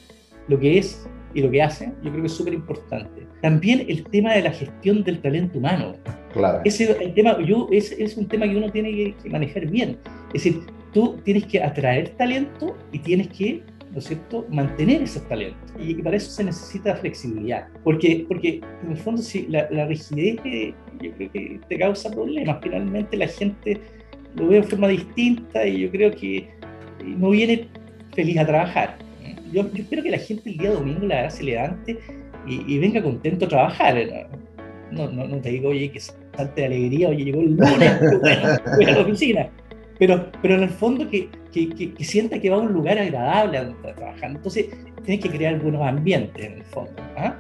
lo 0.48 0.58
que 0.58 0.78
es 0.78 1.06
y 1.34 1.42
lo 1.42 1.50
que 1.50 1.62
hace, 1.62 1.92
yo 2.04 2.12
creo 2.12 2.22
que 2.22 2.28
es 2.28 2.34
súper 2.34 2.54
importante. 2.54 3.28
También 3.42 3.86
el 3.88 4.04
tema 4.06 4.34
de 4.34 4.44
la 4.44 4.52
gestión 4.52 5.04
del 5.04 5.20
talento 5.20 5.58
humano. 5.58 5.96
Claro. 6.32 6.62
Ese, 6.64 6.92
el 7.04 7.14
tema, 7.14 7.38
yo, 7.44 7.68
es, 7.72 7.92
es 7.92 8.18
un 8.18 8.28
tema 8.28 8.48
que 8.48 8.56
uno 8.56 8.72
tiene 8.72 9.16
que, 9.22 9.30
manejar 9.30 9.68
bien. 9.68 9.98
Es 10.34 10.44
decir, 10.44 10.62
tú 10.94 11.18
tienes 11.24 11.46
que 11.46 11.62
atraer 11.62 12.10
talento 12.10 12.78
y 12.92 13.00
tienes 13.00 13.28
que 13.30 13.64
¿no 13.92 14.00
es 14.00 14.06
cierto?, 14.06 14.48
mantener 14.50 15.04
esos 15.04 15.28
talentos. 15.28 15.72
Y, 15.80 15.94
para 15.96 16.18
eso 16.18 16.32
se 16.32 16.44
necesita 16.44 16.96
flexibilidad. 16.96 17.68
Porque, 17.84 18.26
porque 18.28 18.62
en 18.84 18.92
el 18.92 18.98
fondo, 18.98 19.22
si 19.22 19.46
la, 19.48 19.68
la 19.70 19.86
rigidez 19.86 20.38
yo 21.00 21.12
creo 21.12 21.32
que 21.32 21.60
te 21.68 21.78
causa 21.78 22.10
problemas. 22.10 22.58
Finalmente 22.64 23.18
la 23.18 23.28
gente 23.28 23.80
lo 24.36 24.48
ve 24.48 24.56
de 24.58 24.64
forma 24.64 24.88
distinta 24.88 25.68
y 25.68 25.82
yo 25.82 25.92
creo 25.92 26.12
que 26.12 26.50
no 27.06 27.30
viene 27.30 27.68
feliz 28.16 28.38
a 28.40 28.46
trabajar 28.48 29.03
yo, 29.54 29.70
espero 29.74 30.04
que 30.04 30.12
la 30.12 30.18
gente 30.18 30.50
el 30.50 30.58
día 30.58 30.72
domingo 30.72 31.06
la 31.06 31.30
se 31.30 31.44
levante 31.44 32.00
y, 32.48 32.74
y 32.74 32.80
venga 32.80 33.02
contento 33.02 33.46
a 33.46 33.50
trabajar. 33.50 33.96
No, 34.92 35.10
no, 35.10 35.28
no, 35.28 35.38
te 35.38 35.50
digo, 35.50 35.70
oye, 35.70 35.92
que 35.92 36.00
salte 36.00 36.62
de 36.62 36.66
alegría, 36.66 37.10
oye, 37.10 37.26
llegó 37.26 37.42
el 37.42 37.56
lunes, 37.56 38.00
bueno, 38.22 38.60
voy 38.76 38.86
a 38.86 38.92
la 38.92 39.02
oficina. 39.02 39.50
Pero, 40.00 40.32
pero 40.42 40.56
en 40.56 40.64
el 40.64 40.70
fondo 40.70 41.10
que, 41.10 41.30
que, 41.52 41.70
que, 41.70 42.04
sienta 42.04 42.40
que 42.40 42.50
va 42.50 42.58
a 42.58 42.60
un 42.60 42.74
lugar 42.74 42.98
agradable 42.98 43.58
a 43.58 43.96
trabajando. 43.96 44.40
Entonces, 44.40 44.68
tienes 45.06 45.24
que 45.24 45.30
crear 45.30 45.60
buenos 45.60 45.82
ambientes 45.82 46.44
en 46.44 46.54
el 46.54 46.64
fondo. 46.64 46.94
¿ah? 47.16 47.36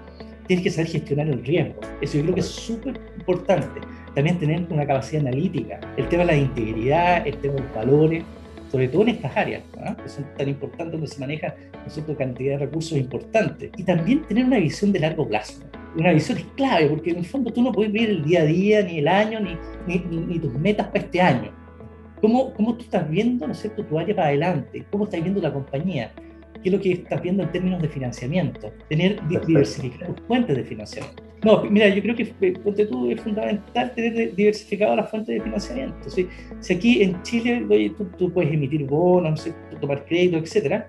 Tienes 0.47 0.63
que 0.63 0.69
saber 0.69 0.91
gestionar 0.91 1.27
el 1.27 1.43
riesgo. 1.43 1.81
Eso 2.01 2.17
yo 2.17 2.23
creo 2.23 2.35
que 2.35 2.41
es 2.41 2.47
súper 2.47 2.99
importante. 3.17 3.81
También 4.13 4.37
tener 4.37 4.65
una 4.69 4.85
capacidad 4.85 5.21
analítica. 5.25 5.79
El 5.97 6.07
tema 6.09 6.23
de 6.23 6.27
la 6.27 6.37
integridad, 6.37 7.27
el 7.27 7.37
tema 7.37 7.55
de 7.55 7.61
los 7.61 7.73
valores 7.73 8.23
sobre 8.73 8.87
todo 8.87 9.03
en 9.03 9.09
estas 9.09 9.37
áreas, 9.37 9.61
que 10.01 10.09
son 10.09 10.25
tan 10.35 10.49
importantes 10.49 10.93
donde 10.93 11.05
se 11.05 11.19
maneja 11.19 11.53
una 11.95 12.17
cantidad 12.17 12.53
de 12.53 12.65
recursos 12.65 12.97
importantes. 12.97 13.69
Y 13.77 13.83
también 13.83 14.23
tener 14.23 14.45
una 14.45 14.57
visión 14.57 14.91
de 14.91 14.99
largo 14.99 15.27
plazo. 15.27 15.61
Una 15.95 16.11
visión 16.11 16.39
es 16.39 16.45
clave, 16.55 16.87
porque 16.87 17.11
en 17.11 17.17
el 17.17 17.25
fondo 17.25 17.53
tú 17.53 17.61
no 17.61 17.71
puedes 17.71 17.93
ver 17.93 18.09
el 18.09 18.23
día 18.23 18.41
a 18.41 18.45
día, 18.45 18.81
ni 18.81 18.97
el 18.97 19.07
año, 19.07 19.39
ni, 19.39 19.55
ni, 19.85 20.03
ni 20.25 20.39
tus 20.39 20.51
metas 20.55 20.87
para 20.87 21.05
este 21.05 21.21
año. 21.21 21.51
¿Cómo, 22.19 22.51
¿Cómo, 22.55 22.75
tú 22.75 22.85
estás 22.85 23.07
viendo, 23.07 23.45
¿no 23.45 23.53
es 23.53 23.59
cierto?, 23.59 23.85
tu 23.85 23.99
área 23.99 24.15
para 24.15 24.29
adelante? 24.29 24.83
¿Cómo 24.89 25.03
estás 25.03 25.21
viendo 25.21 25.39
la 25.39 25.53
compañía? 25.53 26.11
¿Qué 26.63 26.69
es 26.69 26.73
lo 26.73 26.81
que 26.81 26.93
estás 26.93 27.21
viendo 27.21 27.43
en 27.43 27.51
términos 27.51 27.79
de 27.79 27.89
financiamiento? 27.89 28.73
Tener, 28.89 29.21
diversificar 29.27 30.15
tus 30.15 30.25
fuentes 30.25 30.57
de 30.57 30.63
financiamiento. 30.63 31.21
No, 31.43 31.63
mira, 31.63 31.89
yo 31.89 32.01
creo 32.01 32.15
que 32.15 32.33
eh, 32.41 32.53
ponte 32.63 32.85
tú, 32.85 33.11
es 33.11 33.19
fundamental 33.19 33.93
tener 33.93 34.33
diversificado 34.35 34.95
las 34.95 35.09
fuentes 35.09 35.35
de 35.35 35.41
financiamiento. 35.41 36.09
Si, 36.09 36.27
si 36.59 36.73
aquí 36.73 37.03
en 37.03 37.21
Chile 37.23 37.65
tú, 38.17 38.31
puedes 38.31 38.53
emitir 38.53 38.85
bonos, 38.85 39.49
tomar 39.81 40.05
crédito, 40.05 40.37
etcétera, 40.37 40.85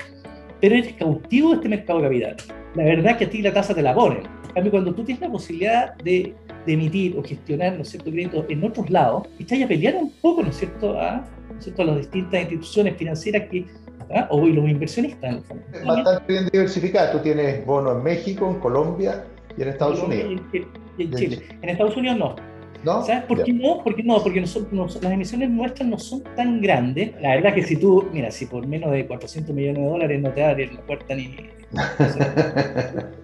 pero 0.60 0.76
eres 0.76 0.92
cautivo 0.94 1.50
de 1.50 1.56
este 1.56 1.68
mercado 1.68 2.00
de 2.00 2.04
capital. 2.04 2.36
La 2.76 2.84
verdad 2.84 3.12
es 3.12 3.16
que 3.18 3.24
a 3.24 3.30
ti 3.30 3.42
la 3.42 3.52
tasa 3.52 3.74
te 3.74 3.82
la 3.82 3.94
ponen. 3.94 4.22
En 4.48 4.54
cambio, 4.54 4.70
cuando 4.70 4.94
tú 4.94 5.04
tienes 5.04 5.20
la 5.20 5.30
posibilidad 5.30 5.94
de, 5.96 6.34
de 6.64 6.72
emitir 6.72 7.16
o 7.18 7.24
gestionar 7.24 7.74
¿no 7.74 7.82
es 7.82 7.88
cierto? 7.88 8.10
créditos 8.10 8.44
en 8.48 8.64
otros 8.64 8.88
lados, 8.88 9.26
estás 9.38 9.60
a 9.60 9.66
pelear 9.66 9.96
un 9.96 10.10
poco 10.22 10.42
¿no 10.42 10.50
es 10.50 10.56
cierto? 10.56 10.98
A, 10.98 11.24
¿no 11.50 11.58
es 11.58 11.64
cierto? 11.64 11.82
a 11.82 11.84
las 11.86 11.96
distintas 11.98 12.40
instituciones 12.40 12.96
financieras 12.96 13.48
que 13.50 13.66
¿ah? 14.14 14.28
o 14.30 14.46
los 14.46 14.68
inversionistas. 14.68 15.42
En 15.72 15.86
Bastante 15.86 16.32
bien 16.32 16.48
diversificada. 16.52 17.12
Tú 17.12 17.18
tienes 17.18 17.66
bonos 17.66 17.96
en 17.96 18.04
México, 18.04 18.48
en 18.48 18.60
Colombia, 18.60 19.24
y 19.56 19.62
en 19.62 19.68
Estados 19.68 20.02
Unidos. 20.02 20.40
Y 20.98 21.02
en, 21.02 21.12
Chile. 21.12 21.42
En 21.62 21.68
Estados 21.68 21.96
Unidos 21.96 22.18
no. 22.18 22.36
¿No? 22.84 23.02
¿Sabes 23.02 23.24
por 23.24 23.42
qué 23.42 23.52
no? 23.52 23.80
Porque 23.82 24.02
no, 24.02 24.22
porque 24.22 24.40
nosotros, 24.42 24.98
las 25.02 25.12
emisiones 25.12 25.48
nuestras 25.48 25.88
no 25.88 25.98
son 25.98 26.22
tan 26.36 26.60
grandes. 26.60 27.12
La 27.20 27.30
verdad 27.36 27.56
es 27.56 27.64
que 27.64 27.68
si 27.74 27.76
tú, 27.76 28.06
mira, 28.12 28.30
si 28.30 28.44
por 28.44 28.66
menos 28.66 28.92
de 28.92 29.06
400 29.06 29.54
millones 29.54 29.82
de 29.82 29.88
dólares 29.88 30.20
no 30.20 30.30
te 30.30 30.44
abren 30.44 30.74
la 30.74 30.80
puerta 30.82 31.14
ni 31.14 31.34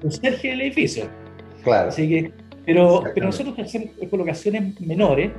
Sergio 0.09 0.51
del 0.51 0.61
edificio. 0.63 1.05
Claro. 1.63 1.89
Así 1.89 2.09
que, 2.09 2.33
pero, 2.65 3.05
pero 3.15 3.27
nosotros 3.27 3.59
hacemos 3.59 3.91
colocaciones 4.09 4.81
menores 4.81 5.31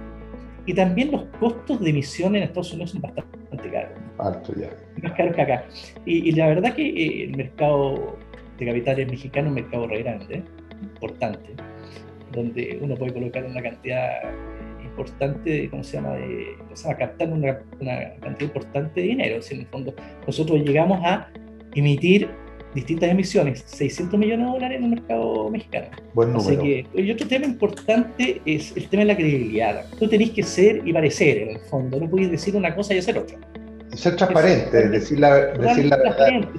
y 0.68 0.74
también 0.76 1.12
los 1.12 1.24
costos 1.40 1.82
de 1.82 1.90
emisión 1.90 2.36
en 2.36 2.44
Estados 2.44 2.74
Unidos 2.74 2.92
son 2.92 3.02
bastante 3.02 3.72
caros. 3.72 3.98
Alto 4.20 4.54
ya. 4.56 4.70
Más 5.02 5.14
caros 5.14 5.36
que 5.36 5.42
acá. 5.42 5.66
Y, 6.06 6.30
y 6.30 6.32
la 6.34 6.48
verdad 6.48 6.76
que 6.76 6.88
eh, 6.88 7.24
el 7.24 7.36
mercado 7.36 8.18
de 8.60 8.66
capitales 8.68 9.10
mexicano 9.10 9.48
es 9.48 9.50
un 9.50 9.56
mercado 9.56 9.88
re 9.88 10.04
grande 10.04 10.44
importante, 10.82 11.54
donde 12.32 12.80
uno 12.82 12.96
puede 12.96 13.14
colocar 13.14 13.44
una 13.46 13.62
cantidad 13.62 14.10
importante, 14.84 15.70
¿cómo 15.70 15.84
se 15.84 15.98
llama?, 15.98 16.14
de, 16.16 16.48
o 16.72 16.76
sea, 16.76 16.96
captar 16.96 17.30
una, 17.30 17.60
una, 17.80 18.14
cantidad 18.20 18.42
importante 18.42 19.02
de 19.02 19.08
dinero. 19.08 19.40
O 19.40 19.42
sea, 19.42 19.56
en 19.56 19.62
el 19.62 19.68
fondo, 19.68 19.94
nosotros 20.26 20.60
llegamos 20.62 21.00
a 21.04 21.30
emitir 21.76 22.30
distintas 22.74 23.10
emisiones, 23.10 23.64
600 23.66 24.20
millones 24.20 24.46
de 24.46 24.52
dólares 24.52 24.78
en 24.78 24.84
el 24.86 24.90
mercado 24.92 25.50
mexicano. 25.50 25.88
Buen 26.14 26.34
número. 26.34 26.62
que, 26.62 26.86
y 26.94 27.12
otro 27.12 27.28
tema 27.28 27.46
importante 27.46 28.42
es 28.46 28.76
el 28.76 28.88
tema 28.88 29.02
de 29.02 29.08
la 29.08 29.16
credibilidad. 29.16 29.86
Tú 30.00 30.08
tenés 30.08 30.32
que 30.32 30.44
ser 30.44 30.82
y 30.86 30.94
parecer, 30.94 31.38
en 31.40 31.50
el 31.50 31.60
fondo. 31.60 32.00
No 32.00 32.10
puedes 32.10 32.32
decir 32.32 32.56
una 32.56 32.74
cosa 32.76 32.94
y 32.94 33.00
hacer 33.00 33.18
otra. 33.18 33.38
Ser 33.94 34.16
transparente, 34.16 34.88
decir 34.90 35.20
la, 35.20 35.36
decir 35.48 35.86
la 35.86 35.98
verdad. 35.98 36.50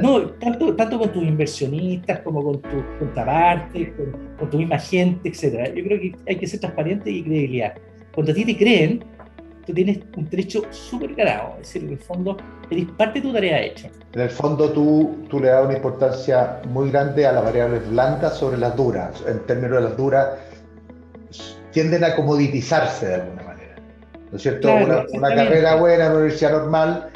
No, 0.00 0.30
tanto, 0.30 0.74
tanto 0.76 0.98
con 0.98 1.12
tus 1.12 1.22
inversionistas 1.24 2.20
como 2.20 2.42
con 2.42 2.60
tus 2.62 2.84
contrapartes, 2.98 3.90
con, 3.96 4.36
con, 4.38 4.50
tu 4.50 4.58
misma 4.58 4.78
gente, 4.78 5.28
etc. 5.28 5.74
Yo 5.74 5.84
creo 5.84 6.00
que 6.00 6.14
hay 6.28 6.36
que 6.36 6.46
ser 6.46 6.60
transparente 6.60 7.10
y 7.10 7.22
credibilidad. 7.22 7.74
Cuando 8.14 8.32
a 8.32 8.34
ti 8.34 8.44
te 8.44 8.56
creen, 8.56 9.04
tú 9.66 9.72
tienes 9.72 9.98
un 10.16 10.28
derecho 10.28 10.62
súper 10.70 11.14
ganado. 11.14 11.54
Es 11.60 11.68
decir, 11.68 11.84
en 11.84 11.90
el 11.90 11.98
fondo, 11.98 12.36
eres 12.70 12.86
parte 12.96 13.20
de 13.20 13.26
tu 13.26 13.32
tarea 13.32 13.60
hecha. 13.62 13.90
En 14.12 14.20
el 14.20 14.30
fondo, 14.30 14.70
tú, 14.70 15.24
tú 15.28 15.40
le 15.40 15.48
das 15.48 15.64
una 15.64 15.74
importancia 15.74 16.60
muy 16.68 16.90
grande 16.90 17.26
a 17.26 17.32
las 17.32 17.44
variables 17.44 17.88
blandas 17.90 18.36
sobre 18.36 18.58
las 18.58 18.76
duras. 18.76 19.22
En 19.26 19.40
términos 19.46 19.78
de 19.78 19.82
las 19.82 19.96
duras, 19.96 20.28
tienden 21.72 22.04
a 22.04 22.14
comoditizarse 22.14 23.06
de 23.06 23.14
alguna 23.14 23.42
manera. 23.42 23.74
¿No 24.30 24.36
es 24.36 24.42
cierto? 24.42 24.72
una, 24.74 25.04
una 25.12 25.34
carrera 25.34 25.76
buena, 25.76 26.06
una 26.06 26.16
universidad 26.16 26.52
normal, 26.52 27.10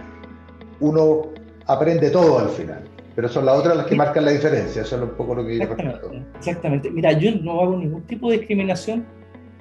uno 0.80 1.35
aprende 1.66 2.10
todo 2.10 2.38
al 2.38 2.48
final. 2.50 2.84
Pero 3.14 3.28
son 3.28 3.46
las 3.46 3.58
otras 3.58 3.76
las 3.76 3.86
que 3.86 3.94
marcan 3.94 4.26
la 4.26 4.30
diferencia, 4.30 4.82
eso 4.82 4.96
es 4.96 5.02
un 5.02 5.10
poco 5.10 5.34
lo 5.34 5.46
que 5.46 5.56
yo 5.56 5.62
Exactamente, 5.62 6.26
exactamente. 6.38 6.90
Mira, 6.90 7.12
yo 7.12 7.32
no 7.40 7.60
hago 7.62 7.78
ningún 7.78 8.02
tipo 8.02 8.30
de 8.30 8.38
discriminación 8.38 9.06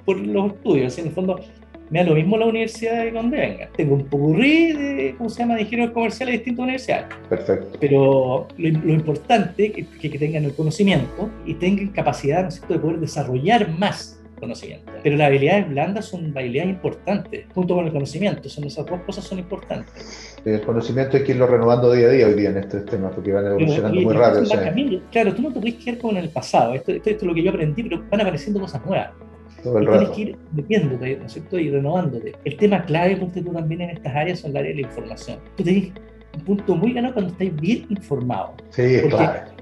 por 0.04 0.18
los 0.18 0.52
estudios, 0.52 0.98
en 0.98 1.06
el 1.06 1.12
fondo 1.12 1.40
me 1.88 2.00
da 2.00 2.06
lo 2.06 2.14
mismo 2.16 2.36
la 2.36 2.46
universidad 2.46 3.04
de 3.04 3.12
donde 3.12 3.36
venga. 3.36 3.68
Tengo 3.76 3.94
un 3.94 4.06
popurrí 4.06 4.72
de, 4.72 5.14
¿cómo 5.16 5.30
se 5.30 5.38
llama?, 5.38 5.54
de 5.54 5.62
ingenieros 5.62 5.94
comerciales 5.94 6.32
de 6.32 6.38
distintas 6.38 6.62
universidades. 6.64 7.06
Perfecto. 7.28 7.78
Pero 7.80 8.48
lo, 8.56 8.68
lo 8.80 8.92
importante 8.92 9.66
es 9.66 9.86
que, 10.00 10.10
que, 10.10 10.18
tengan 10.18 10.44
el 10.44 10.54
conocimiento 10.54 11.30
y 11.44 11.54
tengan 11.54 11.88
capacidad, 11.88 12.42
¿no 12.42 12.48
es 12.48 12.54
cierto?, 12.56 12.74
de 12.74 12.80
poder 12.80 13.00
desarrollar 13.00 13.70
más 13.78 14.15
conocimiento. 14.36 14.92
Pero 15.02 15.16
las 15.16 15.28
habilidades 15.28 15.68
blandas 15.68 16.04
son 16.04 16.36
habilidades 16.36 16.70
importantes, 16.70 17.46
junto 17.54 17.74
con 17.74 17.86
el 17.86 17.92
conocimiento. 17.92 18.48
Son 18.48 18.64
esas 18.64 18.86
dos 18.86 19.00
cosas 19.00 19.24
son 19.24 19.38
importantes. 19.38 20.36
El 20.44 20.60
conocimiento 20.62 21.16
hay 21.16 21.24
que 21.24 21.32
irlo 21.32 21.46
renovando 21.46 21.92
día 21.92 22.06
a 22.06 22.10
día 22.10 22.26
hoy 22.26 22.34
día 22.34 22.50
en 22.50 22.58
estos 22.58 22.84
temas, 22.86 23.12
porque 23.14 23.32
van 23.32 23.46
evolucionando 23.46 24.00
muy 24.00 24.14
rápido. 24.14 25.02
Claro, 25.10 25.34
tú 25.34 25.42
no 25.42 25.52
te 25.52 25.60
puedes 25.60 25.74
quedar 25.76 25.98
como 25.98 26.12
en 26.12 26.24
el 26.24 26.30
pasado. 26.30 26.74
Esto, 26.74 26.92
esto, 26.92 27.10
es 27.10 27.22
lo 27.22 27.34
que 27.34 27.42
yo 27.42 27.50
aprendí, 27.50 27.82
pero 27.82 28.02
van 28.10 28.20
apareciendo 28.20 28.60
cosas 28.60 28.84
nuevas. 28.86 29.10
Todo 29.62 29.78
el 29.78 29.84
y 29.84 29.86
tienes 29.88 30.08
que 30.10 30.20
ir 30.20 30.36
metiéndote, 30.52 31.16
¿no 31.16 31.26
es 31.26 31.32
cierto? 31.32 31.58
Y 31.58 31.70
renovándote. 31.70 32.34
El 32.44 32.56
tema 32.56 32.84
clave, 32.84 33.16
ponte 33.16 33.42
tú 33.42 33.52
también 33.52 33.80
en 33.80 33.90
estas 33.90 34.14
áreas, 34.14 34.40
son 34.40 34.52
el 34.52 34.58
área 34.58 34.70
de 34.70 34.82
la 34.82 34.86
información. 34.86 35.38
Tú 35.56 35.64
tenés 35.64 35.92
un 36.34 36.40
punto 36.42 36.76
muy 36.76 36.92
ganado 36.92 37.14
cuando 37.14 37.32
estás 37.32 37.60
bien 37.60 37.86
informado. 37.88 38.54
Sí, 38.70 38.82
es 38.82 39.06
clave 39.06 39.55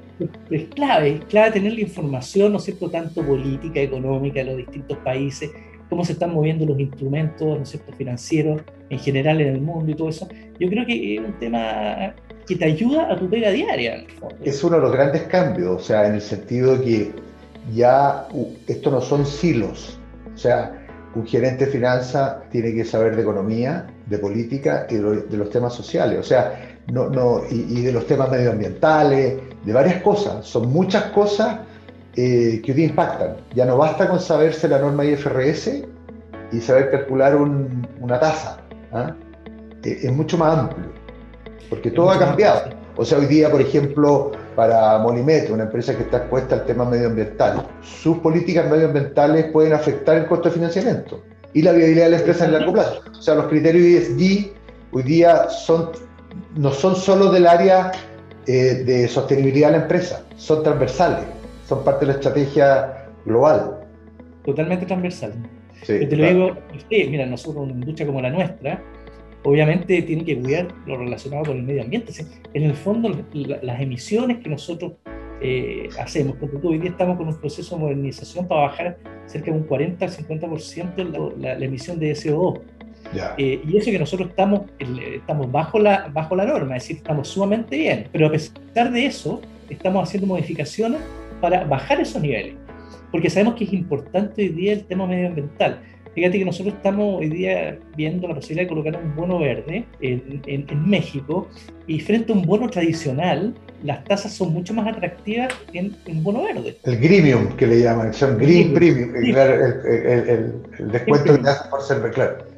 es 0.51 0.65
clave, 0.75 1.17
es 1.17 1.25
clave 1.25 1.53
tener 1.53 1.75
la 1.75 1.81
información, 1.81 2.53
¿no 2.53 2.59
es 2.59 2.65
cierto?, 2.65 2.91
tanto 2.91 3.23
política, 3.23 3.81
económica 3.81 4.41
de 4.41 4.45
los 4.45 4.57
distintos 4.57 4.99
países, 4.99 5.51
cómo 5.89 6.05
se 6.05 6.13
están 6.13 6.33
moviendo 6.33 6.65
los 6.67 6.79
instrumentos, 6.79 7.57
¿no 7.57 7.63
es 7.63 7.69
cierto?, 7.69 7.93
financieros 7.93 8.63
en 8.91 8.99
general 8.99 9.41
en 9.41 9.55
el 9.55 9.61
mundo 9.61 9.91
y 9.91 9.95
todo 9.95 10.09
eso. 10.09 10.29
Yo 10.59 10.69
creo 10.69 10.87
que 10.87 11.17
es 11.17 11.21
un 11.21 11.39
tema 11.39 12.15
que 12.47 12.57
te 12.57 12.65
ayuda 12.65 13.11
a 13.11 13.19
tu 13.19 13.29
pega 13.29 13.51
diaria. 13.51 14.05
Es 14.43 14.63
uno 14.63 14.77
de 14.77 14.83
los 14.83 14.93
grandes 14.93 15.23
cambios, 15.23 15.83
o 15.83 15.85
sea, 15.85 16.07
en 16.07 16.15
el 16.15 16.21
sentido 16.21 16.77
de 16.77 16.85
que 16.85 17.13
ya 17.75 18.29
esto 18.67 18.91
no 18.91 19.01
son 19.01 19.25
silos, 19.25 19.99
o 20.35 20.37
sea, 20.37 20.81
un 21.15 21.27
gerente 21.27 21.67
de 21.67 21.71
finanzas 21.71 22.49
tiene 22.51 22.75
que 22.75 22.85
saber 22.85 23.17
de 23.17 23.23
economía, 23.23 23.87
de 24.07 24.19
política 24.19 24.87
y 24.91 24.97
de, 24.97 25.37
los 25.37 25.51
temas 25.51 25.73
sociales, 25.73 26.19
o 26.19 26.23
sea, 26.23 26.74
no, 26.93 27.09
no, 27.09 27.43
y, 27.51 27.79
y 27.79 27.83
de 27.83 27.93
los 27.93 28.07
temas 28.07 28.31
medioambientales, 28.31 29.39
de 29.65 29.73
varias 29.73 30.03
cosas. 30.03 30.47
Son 30.47 30.71
muchas 30.73 31.05
cosas 31.07 31.59
eh, 32.17 32.63
que 32.65 32.73
hoy 32.73 32.77
día 32.77 32.87
impactan. 32.87 33.37
Ya 33.55 33.65
no 33.65 33.77
basta 33.77 34.09
con 34.09 34.21
saberse 34.21 34.69
la 34.69 34.79
norma 34.79 35.05
IFRS 35.05 35.83
y 36.53 36.61
saber 36.61 36.91
calcular 36.91 37.35
una 37.37 38.21
tasa. 38.21 38.59
¿ah? 38.93 39.15
Eh, 39.83 40.01
es 40.03 40.13
mucho 40.13 40.39
más 40.39 40.59
amplio, 40.59 40.87
porque 41.69 41.91
todo 41.91 42.11
ha 42.11 42.19
cambiado. 42.19 42.71
O 42.97 43.05
sea, 43.05 43.19
hoy 43.19 43.27
día, 43.27 43.51
por 43.51 43.61
ejemplo, 43.61 44.31
para 44.55 44.99
Molimet, 44.99 45.51
una 45.51 45.65
empresa 45.65 45.97
que 45.97 46.05
está 46.05 46.19
expuesta 46.19 46.55
al 46.55 46.65
tema 46.65 46.85
medioambiental, 46.85 47.67
sus 47.83 48.19
políticas 48.19 48.71
medioambientales 48.71 49.47
pueden 49.47 49.73
afectar 49.73 50.17
el 50.17 50.27
costo 50.27 50.49
de 50.49 50.55
financiamiento 50.55 51.21
y 51.53 51.63
la 51.63 51.73
viabilidad 51.73 52.05
de 52.05 52.11
la 52.11 52.19
empresa 52.19 52.45
en 52.45 52.53
largo 52.53 52.73
plazo. 52.73 53.03
O 53.11 53.21
sea, 53.21 53.35
los 53.35 53.47
criterios 53.47 54.05
ESG 54.05 54.53
hoy 54.93 55.03
día 55.03 55.49
son, 55.49 55.91
no 56.57 56.71
son 56.73 56.97
solo 56.97 57.31
del 57.31 57.47
área 57.47 57.93
eh, 58.47 58.83
de 58.85 59.09
sostenibilidad 59.09 59.69
de 59.69 59.79
la 59.79 59.83
empresa, 59.85 60.25
son 60.37 60.63
transversales, 60.63 61.25
son 61.67 61.85
parte 61.85 62.07
de 62.07 62.13
la 62.13 62.19
estrategia 62.19 63.07
global. 63.25 63.81
Totalmente 64.45 64.87
transversal. 64.87 65.33
te 65.87 66.17
lo 66.17 66.27
digo, 66.27 66.57
mira, 66.91 67.27
nosotros 67.27 67.65
una 67.65 67.73
industria 67.73 68.07
como 68.07 68.21
la 68.21 68.31
nuestra, 68.31 68.83
obviamente 69.45 70.03
tiene 70.03 70.25
que 70.25 70.39
cuidar 70.39 70.69
lo 70.87 70.99
relacionado 70.99 71.45
con 71.45 71.57
el 71.57 71.63
medio 71.63 71.83
ambiente. 71.83 72.13
En 72.53 72.63
el 72.65 72.75
fondo, 72.75 73.11
las 73.33 73.81
emisiones 73.81 74.39
que 74.39 74.51
nosotros 74.51 74.93
eh, 75.41 75.89
hacemos, 75.99 76.37
porque 76.37 76.59
hoy 76.67 76.79
día 76.79 76.91
estamos 76.91 77.17
con 77.17 77.29
un 77.29 77.39
proceso 77.39 77.77
de 77.77 77.83
modernización 77.83 78.47
para 78.47 78.63
bajar 78.63 78.99
cerca 79.27 79.51
de 79.51 79.59
un 79.59 79.65
40 79.65 80.05
al 80.05 80.11
50% 80.11 81.37
la, 81.39 81.59
la, 81.59 81.65
emisión 81.65 81.99
de 81.99 82.13
CO2. 82.13 82.61
Eh, 83.39 83.61
y 83.67 83.77
eso 83.77 83.91
que 83.91 83.99
nosotros 83.99 84.29
estamos, 84.31 84.63
estamos 84.79 85.51
bajo, 85.51 85.79
la, 85.79 86.09
bajo 86.13 86.37
la 86.37 86.45
norma, 86.45 86.77
es 86.77 86.85
decir, 86.85 86.97
estamos 86.97 87.29
sumamente 87.29 87.77
bien, 87.77 88.09
pero 88.13 88.27
a 88.27 88.31
pesar 88.31 88.93
de 88.93 89.07
eso, 89.07 89.41
estamos 89.69 90.09
haciendo 90.09 90.27
modificaciones 90.27 91.01
para 91.41 91.65
bajar 91.65 92.01
esos 92.01 92.21
niveles, 92.21 92.55
porque 93.11 93.31
sabemos 93.31 93.55
que 93.55 93.65
es 93.65 93.73
importante 93.73 94.43
hoy 94.43 94.49
día 94.49 94.73
el 94.73 94.85
tema 94.85 95.07
medioambiental. 95.07 95.81
Fíjate 96.15 96.39
que 96.39 96.45
nosotros 96.45 96.77
estamos 96.77 97.21
hoy 97.21 97.29
día 97.29 97.77
viendo 97.97 98.29
la 98.29 98.37
posibilidad 98.37 98.65
de 98.65 98.69
colocar 98.69 98.97
un 99.03 99.17
bono 99.17 99.41
verde 99.41 99.85
en, 100.01 100.41
en, 100.47 100.89
México 100.89 101.49
y 101.89 101.99
frente 101.99 102.33
a 102.33 102.37
un 102.37 102.43
bono 102.43 102.71
tradicional, 102.71 103.53
las 103.83 104.05
tasas 104.05 104.33
son 104.33 104.53
mucho 104.53 104.73
más 104.75 104.87
atractivas 104.87 105.53
en 105.73 105.97
un 106.07 106.23
bono 106.23 106.45
verde. 106.45 106.79
El 106.85 106.99
Gremium, 106.99 107.57
que 107.57 107.67
le 107.67 107.81
llaman, 107.81 108.15
son 108.15 108.39
Green 108.39 108.73
Premium, 108.73 109.17
el, 109.17 109.37
el, 109.37 110.63
el, 110.79 110.93
descuento 110.93 111.33
que 111.33 111.43
te 111.43 111.49
hacen 111.49 111.71
por 111.71 111.83
ser 111.83 112.11
claro. 112.13 112.54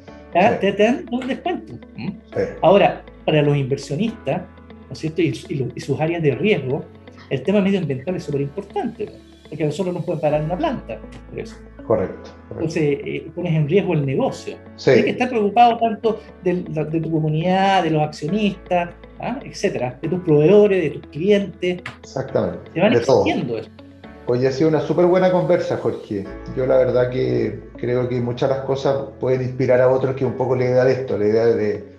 Te, 0.59 0.71
dan 0.73 1.05
un 1.11 1.27
descuento. 1.27 1.73
Ahora, 2.61 3.03
para 3.25 3.41
los 3.41 3.57
inversionistas, 3.57 4.41
¿no 4.41 4.93
es 4.93 4.99
cierto? 4.99 5.21
Y, 5.21 5.27
y, 5.75 5.79
sus 5.79 5.99
áreas 5.99 6.21
de 6.21 6.31
riesgo, 6.31 6.85
el 7.29 7.41
tema 7.43 7.61
medioambiental 7.61 8.15
es 8.15 8.23
súper 8.23 8.41
importante, 8.41 9.09
porque 9.49 9.65
nosotros 9.65 9.93
no 9.93 10.01
podemos 10.01 10.21
parar 10.21 10.43
una 10.43 10.57
planta 10.57 10.99
por 11.29 11.39
eso. 11.39 11.55
Correcto. 11.87 12.31
Entonces 12.51 12.99
eh, 13.05 13.31
pones 13.33 13.53
en 13.53 13.67
riesgo 13.69 13.93
el 13.93 14.05
negocio. 14.05 14.57
Tienes 14.83 15.05
que 15.05 15.11
estar 15.11 15.29
preocupado 15.29 15.77
tanto 15.77 16.19
de, 16.43 16.55
tu 16.55 17.11
comunidad, 17.11 17.83
de 17.83 17.91
los 17.91 18.03
accionistas, 18.03 18.89
¿ah? 19.21 19.39
etcétera, 19.43 19.97
de 20.01 20.09
tus 20.09 20.19
proveedores, 20.19 20.83
de 20.83 20.89
tus 20.99 21.07
clientes. 21.07 21.81
Exactamente. 22.03 22.71
Te 22.73 22.81
van 22.81 22.93
exigiendo 22.93 23.57
eso. 23.57 23.69
Hoy 24.27 24.45
ha 24.45 24.51
sido 24.51 24.69
una 24.69 24.81
súper 24.81 25.05
buena 25.05 25.31
conversa, 25.31 25.77
Jorge. 25.77 26.25
Yo 26.55 26.65
la 26.65 26.77
verdad 26.77 27.09
que 27.09 27.59
creo 27.77 28.09
que 28.09 28.19
muchas 28.19 28.49
de 28.49 28.55
las 28.57 28.65
cosas 28.65 28.97
pueden 29.19 29.41
inspirar 29.41 29.81
a 29.81 29.89
otros 29.89 30.15
que 30.15 30.25
un 30.25 30.33
poco 30.33 30.55
la 30.55 30.65
idea 30.65 30.83
de 30.83 30.91
esto, 30.91 31.17
la 31.17 31.25
idea 31.25 31.45
de 31.45 31.97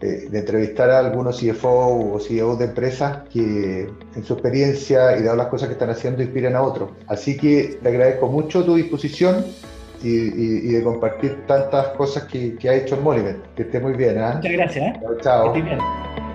de, 0.00 0.38
entrevistar 0.38 0.90
a 0.90 0.98
algunos 0.98 1.40
CFO 1.40 2.14
o 2.14 2.20
CEOs 2.20 2.58
de 2.58 2.64
empresas 2.66 3.18
que 3.32 3.88
en 4.14 4.24
su 4.24 4.34
experiencia 4.34 5.16
y 5.16 5.22
dado 5.22 5.36
las 5.36 5.46
cosas 5.46 5.68
que 5.68 5.74
están 5.74 5.90
haciendo 5.90 6.22
inspiran 6.22 6.56
a 6.56 6.62
otros. 6.62 6.90
Así 7.06 7.36
que 7.36 7.78
te 7.82 7.88
agradezco 7.88 8.28
mucho 8.28 8.64
tu 8.64 8.74
disposición 8.74 9.44
y, 10.02 10.72
de 10.72 10.82
compartir 10.84 11.46
tantas 11.46 11.88
cosas 11.88 12.24
que, 12.24 12.56
ha 12.68 12.74
hecho 12.74 12.96
en 12.96 13.02
Molivet. 13.02 13.54
Que 13.54 13.62
esté 13.62 13.80
muy 13.80 13.94
bien. 13.94 14.18
¿eh? 14.18 14.32
Muchas 14.36 14.52
gracias. 14.52 14.84
¿eh? 14.84 15.00
Chao. 15.22 15.52
chao. 15.54 16.25